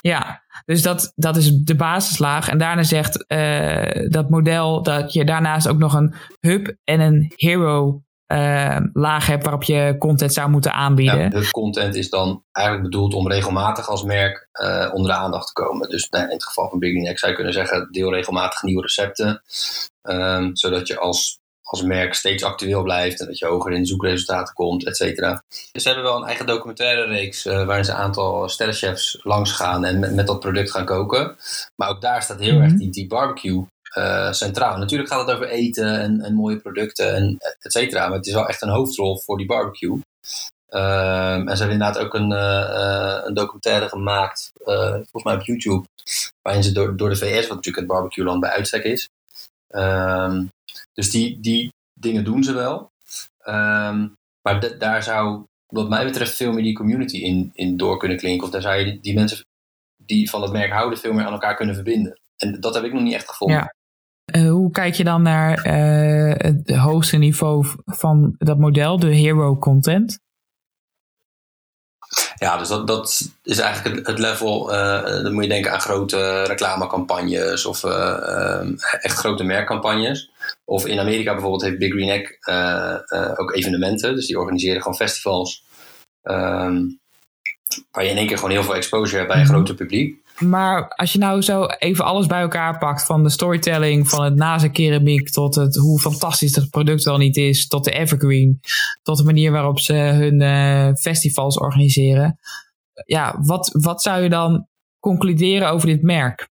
Ja, 0.00 0.42
dus 0.64 0.82
dat, 0.82 1.12
dat 1.14 1.36
is 1.36 1.50
de 1.50 1.74
basislaag. 1.74 2.48
En 2.48 2.58
daarna 2.58 2.82
zegt 2.82 3.24
uh, 3.28 4.08
dat 4.08 4.30
model 4.30 4.82
dat 4.82 5.12
je 5.12 5.24
daarnaast 5.24 5.68
ook 5.68 5.78
nog 5.78 5.94
een 5.94 6.14
hub 6.40 6.76
en 6.84 7.00
een 7.00 7.32
hero 7.36 8.02
uh, 8.32 8.76
laag 8.92 9.26
hebt 9.26 9.42
waarop 9.42 9.62
je 9.62 9.96
content 9.98 10.32
zou 10.32 10.50
moeten 10.50 10.72
aanbieden. 10.72 11.20
Ja, 11.20 11.28
de 11.28 11.50
content 11.50 11.94
is 11.94 12.10
dan 12.10 12.44
eigenlijk 12.52 12.90
bedoeld 12.90 13.14
om 13.14 13.28
regelmatig 13.28 13.88
als 13.88 14.02
merk 14.02 14.48
uh, 14.62 14.90
onder 14.92 15.12
de 15.12 15.18
aandacht 15.18 15.46
te 15.46 15.52
komen. 15.52 15.88
Dus 15.88 16.08
nou, 16.08 16.24
in 16.24 16.30
het 16.30 16.44
geval 16.44 16.68
van 16.68 16.78
Big 16.78 16.92
Neck 16.92 17.18
zou 17.18 17.30
je 17.30 17.36
kunnen 17.36 17.54
zeggen, 17.54 17.88
deel 17.90 18.12
regelmatig 18.12 18.62
nieuwe 18.62 18.82
recepten. 18.82 19.42
Um, 20.02 20.56
zodat 20.56 20.86
je 20.86 20.98
als 20.98 21.40
als 21.70 21.82
merk 21.82 22.14
steeds 22.14 22.44
actueel 22.44 22.82
blijft 22.82 23.20
en 23.20 23.26
dat 23.26 23.38
je 23.38 23.46
hoger 23.46 23.72
in 23.72 23.86
zoekresultaten 23.86 24.54
komt, 24.54 24.86
et 24.86 24.96
cetera. 24.96 25.42
Dus 25.72 25.82
ze 25.82 25.88
hebben 25.88 26.06
wel 26.06 26.16
een 26.16 26.26
eigen 26.26 26.46
documentaire 26.46 27.06
reeks 27.06 27.46
uh, 27.46 27.64
waarin 27.64 27.84
ze 27.84 27.90
een 27.90 27.96
aantal 27.96 28.48
sterrenchefs 28.48 29.18
langs 29.22 29.52
gaan 29.52 29.84
en 29.84 29.98
met, 29.98 30.14
met, 30.14 30.26
dat 30.26 30.40
product 30.40 30.70
gaan 30.70 30.84
koken. 30.84 31.36
Maar 31.76 31.88
ook 31.88 32.00
daar 32.00 32.22
staat 32.22 32.38
heel 32.38 32.52
mm 32.52 32.60
-hmm. 32.60 32.70
erg 32.70 32.78
die, 32.78 32.90
die 32.90 33.06
barbecue 33.06 33.66
uh, 33.98 34.32
centraal. 34.32 34.76
Natuurlijk 34.76 35.10
gaat 35.10 35.26
het 35.26 35.36
over 35.36 35.48
eten 35.48 36.00
en, 36.00 36.20
en, 36.20 36.34
mooie 36.34 36.56
producten 36.56 37.14
en 37.14 37.36
et 37.38 37.72
cetera, 37.72 38.08
maar 38.08 38.16
het 38.16 38.26
is 38.26 38.32
wel 38.32 38.48
echt 38.48 38.62
een 38.62 38.68
hoofdrol 38.68 39.18
voor 39.18 39.36
die 39.36 39.46
barbecue. 39.46 40.00
Uh, 40.70 41.34
en 41.34 41.56
ze 41.56 41.62
hebben 41.62 41.70
inderdaad 41.70 41.98
ook 41.98 42.14
een, 42.14 42.30
uh, 42.30 43.20
een 43.24 43.34
documentaire 43.34 43.88
gemaakt, 43.88 44.50
volgens 44.64 45.24
mij 45.24 45.34
op 45.34 45.42
YouTube, 45.42 45.86
waarin 46.42 46.62
ze 46.62 46.72
door, 46.72 46.96
door 46.96 47.08
de 47.08 47.16
VS, 47.16 47.46
wat 47.46 47.56
natuurlijk 47.56 47.76
het 47.76 47.86
barbecue 47.86 48.24
land 48.24 48.40
bij 48.40 48.50
uitstek 48.50 48.84
is, 48.84 49.08
ehm, 49.68 50.44
dus 50.92 51.10
die, 51.10 51.40
die 51.40 51.72
dingen 52.00 52.24
doen 52.24 52.44
ze 52.44 52.52
wel. 52.52 52.90
Ehm, 53.42 54.08
maar 54.42 54.78
daar 54.78 55.02
zou, 55.02 55.44
wat 55.66 55.88
mij 55.88 56.04
betreft, 56.04 56.36
veel 56.36 56.52
meer 56.52 56.62
die 56.62 56.74
community 56.74 57.16
in, 57.16 57.50
in 57.54 57.76
door 57.76 57.98
kunnen 57.98 58.16
klinken. 58.16 58.46
Of 58.46 58.52
daar 58.52 58.62
zou 58.62 58.76
je 58.76 58.84
die, 58.84 59.00
die 59.00 59.14
mensen 59.14 59.44
die 59.96 60.30
van 60.30 60.42
het 60.42 60.52
merk 60.52 60.72
houden 60.72 60.98
veel 60.98 61.12
meer 61.12 61.24
aan 61.24 61.32
elkaar 61.32 61.56
kunnen 61.56 61.74
verbinden. 61.74 62.20
En 62.36 62.60
dat 62.60 62.74
heb 62.74 62.84
ik 62.84 62.92
nog 62.92 63.02
niet 63.02 63.14
echt 63.14 63.28
gevonden. 63.28 63.56
Ja. 63.56 63.74
Uh, 64.32 64.50
hoe 64.50 64.70
kijk 64.70 64.94
je 64.94 65.04
dan 65.04 65.22
naar 65.22 65.66
uh, 65.66 66.34
het 66.36 66.76
hoogste 66.76 67.16
niveau 67.16 67.66
van 67.86 68.34
dat 68.38 68.58
model, 68.58 68.98
de 68.98 69.14
hero 69.14 69.56
content? 69.56 70.18
Ja, 72.34 72.56
dus 72.56 72.68
dat, 72.68 72.86
dat 72.86 73.30
is 73.42 73.58
eigenlijk 73.58 73.96
het, 73.96 74.06
het 74.06 74.18
level. 74.18 74.72
Uh, 74.72 75.04
dan 75.04 75.32
moet 75.32 75.42
je 75.42 75.48
denken 75.48 75.72
aan 75.72 75.80
grote 75.80 76.42
reclamecampagnes 76.42 77.66
of 77.66 77.84
echt 79.00 79.18
grote 79.18 79.44
merkcampagnes. 79.44 80.30
Of 80.64 80.86
in 80.86 80.98
Amerika 80.98 81.32
bijvoorbeeld 81.32 81.62
heeft 81.62 81.78
Big 81.78 81.92
Green 81.92 82.08
Egg 82.08 82.30
ook 83.38 83.54
evenementen. 83.54 84.14
Dus 84.14 84.26
die 84.26 84.38
organiseren 84.38 84.82
gewoon 84.82 84.96
festivals. 84.96 85.64
Um, 86.22 87.00
waar 87.90 88.04
je 88.04 88.10
in 88.10 88.16
één 88.16 88.26
keer 88.26 88.36
gewoon 88.36 88.50
heel 88.50 88.62
veel 88.62 88.74
exposure 88.74 89.16
hebt 89.16 89.28
bij 89.28 89.40
een 89.40 89.46
mhm. 89.46 89.54
groter 89.54 89.74
publiek. 89.74 90.19
Maar 90.40 90.88
als 90.88 91.12
je 91.12 91.18
nou 91.18 91.42
zo 91.42 91.66
even 91.66 92.04
alles 92.04 92.26
bij 92.26 92.40
elkaar 92.40 92.78
pakt, 92.78 93.04
van 93.04 93.22
de 93.22 93.30
storytelling, 93.30 94.08
van 94.08 94.24
het 94.24 94.34
nazen 94.34 94.72
keramiek, 94.72 95.30
tot 95.30 95.54
het, 95.54 95.76
hoe 95.76 96.00
fantastisch 96.00 96.54
het 96.54 96.70
product 96.70 97.04
wel 97.04 97.16
niet 97.16 97.36
is, 97.36 97.66
tot 97.66 97.84
de 97.84 97.90
evergreen, 97.90 98.60
tot 99.02 99.16
de 99.16 99.24
manier 99.24 99.52
waarop 99.52 99.78
ze 99.78 99.94
hun 99.94 100.40
uh, 100.40 100.94
festivals 100.94 101.58
organiseren. 101.58 102.38
Ja, 103.06 103.36
wat, 103.40 103.70
wat 103.80 104.02
zou 104.02 104.22
je 104.22 104.28
dan 104.28 104.66
concluderen 104.98 105.70
over 105.70 105.86
dit 105.86 106.02
merk? 106.02 106.48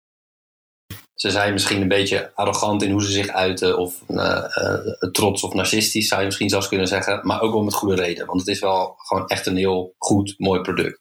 Ze 1.14 1.30
zijn 1.30 1.52
misschien 1.52 1.80
een 1.80 1.88
beetje 1.88 2.30
arrogant 2.34 2.82
in 2.82 2.90
hoe 2.90 3.02
ze 3.02 3.12
zich 3.12 3.28
uiten, 3.28 3.78
of 3.78 4.02
uh, 4.08 4.44
uh, 4.62 5.10
trots 5.12 5.42
of 5.42 5.54
narcistisch 5.54 6.08
zou 6.08 6.20
je 6.20 6.26
misschien 6.26 6.48
zelfs 6.48 6.68
kunnen 6.68 6.86
zeggen, 6.86 7.20
maar 7.22 7.40
ook 7.40 7.52
wel 7.52 7.62
met 7.62 7.74
goede 7.74 7.94
reden, 7.94 8.26
want 8.26 8.40
het 8.40 8.48
is 8.48 8.60
wel 8.60 8.94
gewoon 8.96 9.26
echt 9.26 9.46
een 9.46 9.56
heel 9.56 9.94
goed, 9.98 10.34
mooi 10.36 10.60
product. 10.60 11.00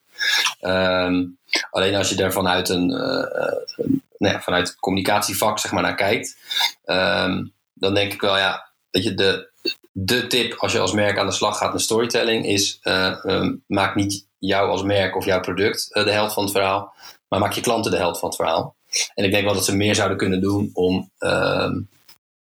Um, 0.62 1.38
alleen 1.70 1.96
als 1.96 2.10
je 2.10 2.24
er 2.24 2.32
vanuit 2.32 2.70
een, 2.70 2.90
uh, 2.90 3.88
nou 4.18 4.34
ja, 4.34 4.42
vanuit 4.42 4.76
communicatievak 4.76 5.60
zeg 5.60 5.72
maar, 5.72 5.84
naar 5.84 5.96
kijkt, 5.96 6.38
um, 6.86 7.54
dan 7.74 7.94
denk 7.94 8.14
ik 8.14 8.22
wel, 8.22 8.38
ja, 8.38 8.70
dat 8.92 9.04
je 9.04 9.14
de, 9.14 9.50
de 9.92 10.28
tip 10.28 10.54
als 10.54 10.72
je 10.72 10.80
als 10.80 10.92
merk 10.92 11.18
aan 11.18 11.26
de 11.26 11.32
slag 11.32 11.58
gaat 11.58 11.74
met 11.74 11.82
storytelling 11.82 12.46
is: 12.46 12.80
uh, 12.84 13.16
um, 13.24 13.64
maak 13.68 13.96
niet 13.96 14.26
jou 14.40 14.70
als 14.70 14.84
merk 14.84 15.16
of 15.16 15.26
jouw 15.26 15.40
product 15.40 15.90
de 15.94 16.12
helft 16.12 16.34
van 16.34 16.44
het 16.44 16.52
verhaal, 16.52 16.94
maar 17.28 17.40
maak 17.40 17.54
je 17.54 17.62
klanten 17.62 17.92
de 17.92 17.98
helft 17.98 18.20
van 18.20 18.30
het 18.30 18.38
verhaal. 18.38 18.76
En 19.16 19.24
ik 19.24 19.32
denk 19.32 19.44
wel 19.44 19.54
dat 19.54 19.66
ze 19.66 19.76
meer 19.76 19.96
zouden 19.96 20.18
kunnen 20.18 20.42
doen 20.42 20.70
om 20.74 21.12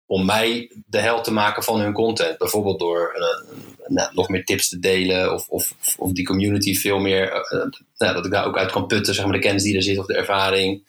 om 0.05 0.25
mij 0.25 0.71
de 0.85 0.99
held 0.99 1.23
te 1.23 1.33
maken 1.33 1.63
van 1.63 1.79
hun 1.79 1.93
content. 1.93 2.37
Bijvoorbeeld 2.37 2.79
door 2.79 3.15
uh, 3.17 3.55
nou, 3.87 4.09
nog 4.13 4.29
meer 4.29 4.45
tips 4.45 4.69
te 4.69 4.79
delen 4.79 5.33
of, 5.33 5.73
of, 5.97 6.11
die 6.11 6.25
community 6.25 6.75
veel 6.75 6.99
meer, 6.99 7.33
uh, 7.33 7.65
nou, 7.97 8.13
dat 8.13 8.25
ik 8.25 8.31
daar 8.31 8.45
ook 8.45 8.57
uit 8.57 8.71
kan 8.71 8.87
putten, 8.87 9.13
zeg 9.13 9.23
maar, 9.25 9.33
de 9.33 9.39
kennis 9.39 9.63
die 9.63 9.75
er 9.75 9.83
zit 9.83 9.97
of 9.97 10.05
de 10.05 10.17
ervaring. 10.17 10.83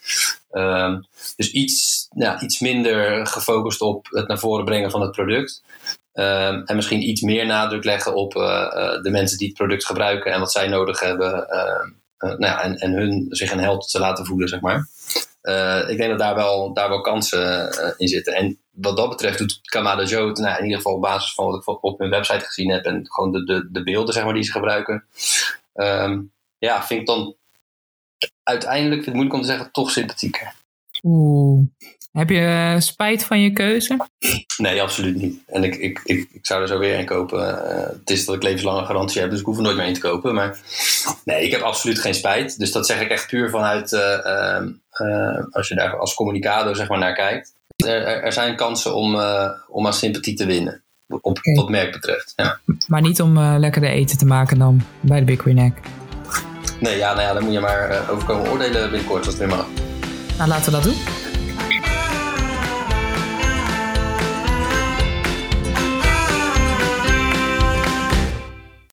Um, 0.53 1.07
dus 1.37 1.51
iets, 1.51 2.07
nou, 2.11 2.39
iets 2.41 2.61
minder 2.61 3.27
gefocust 3.27 3.81
op 3.81 4.07
het 4.11 4.29
naar 4.29 4.39
voren 4.39 4.65
brengen 4.65 4.91
van 4.91 5.01
het 5.01 5.11
product. 5.11 5.63
Um, 6.13 6.63
en 6.65 6.77
misschien 6.77 7.09
iets 7.09 7.21
meer 7.21 7.47
nadruk 7.47 7.85
leggen 7.85 8.15
op 8.15 8.33
de 9.03 9.09
mensen 9.11 9.39
die 9.39 9.47
het 9.47 9.57
product 9.57 9.87
gebruiken 9.87 10.33
en 10.33 10.41
wat 10.41 10.53
zij 10.53 10.69
nodig 10.69 11.01
hebben. 11.01 11.49
Ehm, 11.49 11.91
nou, 12.19 12.61
en, 12.61 12.77
en 12.77 12.93
hun 12.93 13.27
zich 13.29 13.53
een 13.53 13.59
held 13.61 13.91
te 13.91 13.99
laten 13.99 14.27
voelen, 14.27 14.49
zeg 14.49 14.61
maar. 14.61 14.89
ik 15.89 15.97
denk 15.97 16.11
dat 16.11 16.19
daar 16.19 16.35
wel, 16.35 16.73
daar 16.73 16.89
wel 16.89 17.01
kansen 17.01 17.71
in 17.97 18.09
zitten. 18.09 18.35
En 18.35 18.59
wat 18.77 18.97
dat 18.97 19.09
betreft 19.09 19.39
doet 19.39 19.61
Kamada 19.63 20.05
Joe 20.05 20.33
nou, 20.33 20.57
in 20.57 20.63
ieder 20.63 20.77
geval 20.77 20.95
op 20.95 21.01
basis 21.01 21.35
van 21.35 21.47
wat 21.47 21.61
ik 21.61 21.85
op 21.85 21.99
hun 21.99 22.11
website 22.11 22.45
gezien 22.45 22.71
heb 22.71 22.85
en 22.85 23.07
gewoon 23.09 23.33
de, 23.33 23.45
de, 23.45 23.69
de 23.71 23.83
beelden 23.83 24.15
zeg 24.15 24.25
maar, 24.25 24.35
die 24.35 24.43
ze 24.43 24.53
gebruiken. 24.53 25.05
Um, 25.75 26.33
ja, 26.59 26.87
vind 26.87 27.01
ik 27.01 27.07
dan 27.07 27.37
uiteindelijk, 28.43 29.03
vind 29.03 29.07
het 29.07 29.15
moeilijk 29.15 29.35
om 29.35 29.41
te 29.41 29.47
zeggen, 29.47 29.73
toch 29.73 29.91
sympathieker. 29.91 30.53
Oeh. 31.03 31.67
Heb 32.13 32.31
je 32.31 32.73
eh, 32.75 32.81
spijt 32.81 33.25
van 33.25 33.41
je 33.41 33.53
keuze? 33.53 33.97
Nee, 34.57 34.83
absoluut 34.83 35.17
niet. 35.17 35.41
En 35.47 35.65
ik, 35.65 35.75
ik, 35.75 36.01
ik, 36.05 36.29
ik 36.33 36.47
zou 36.47 36.63
er 36.63 36.69
zo 36.69 36.79
weer 36.79 36.99
een 36.99 37.07
kopen. 37.07 37.49
Uh, 37.49 37.99
het 37.99 38.11
is 38.11 38.25
dat 38.25 38.35
ik 38.35 38.43
levenslange 38.43 38.85
garantie 38.85 39.21
heb, 39.21 39.31
dus 39.31 39.41
ik 39.41 39.47
hoef 39.47 39.57
er 39.57 39.63
nooit 39.63 39.77
meer 39.77 39.87
een 39.87 39.95
te 39.95 40.01
kopen. 40.01 40.35
Maar 40.35 40.59
nee, 41.25 41.45
ik 41.45 41.51
heb 41.51 41.61
absoluut 41.61 41.99
geen 41.99 42.15
spijt. 42.15 42.59
Dus 42.59 42.73
dat 42.73 42.87
zeg 42.87 43.01
ik 43.01 43.09
echt 43.09 43.27
puur 43.27 43.51
vanuit, 43.51 43.93
uh, 43.93 44.59
als 45.51 45.69
je 45.69 45.75
daar 45.75 45.99
als 45.99 46.15
communicator 46.15 46.77
zeg 46.77 46.89
maar, 46.89 46.99
naar 46.99 47.15
kijkt. 47.15 47.55
Er, 47.87 48.23
er 48.23 48.33
zijn 48.33 48.57
kansen 48.57 48.95
om, 48.95 49.15
uh, 49.15 49.51
om 49.69 49.87
aan 49.87 49.93
sympathie 49.95 50.35
te 50.35 50.47
winnen. 50.47 50.83
Op, 51.09 51.25
okay. 51.25 51.55
Wat 51.55 51.69
merk 51.69 51.93
betreft. 51.93 52.33
Ja. 52.37 52.59
Maar 52.87 53.01
niet 53.01 53.23
om 53.23 53.37
uh, 53.37 53.55
lekkerder 53.59 53.91
eten 53.91 54.19
te 54.19 54.27
maken 54.27 54.59
dan 54.59 54.83
bij 55.01 55.19
de 55.19 55.25
Big 55.25 55.41
Green 55.41 55.59
Egg. 55.59 55.73
Nee, 56.81 56.97
ja, 56.97 57.15
nou 57.15 57.23
ja, 57.23 57.33
dan 57.33 57.45
moet 57.45 57.53
je 57.53 57.61
maar 57.61 57.91
uh, 57.91 58.11
overkomen 58.11 58.51
oordelen 58.51 58.91
binnenkort 58.91 59.27
als 59.27 59.27
het 59.27 59.39
weer 59.39 59.57
mag. 59.57 59.67
Nou, 60.39 60.49
laten 60.49 60.65
we 60.65 60.71
dat 60.71 60.83
doen. 60.83 61.26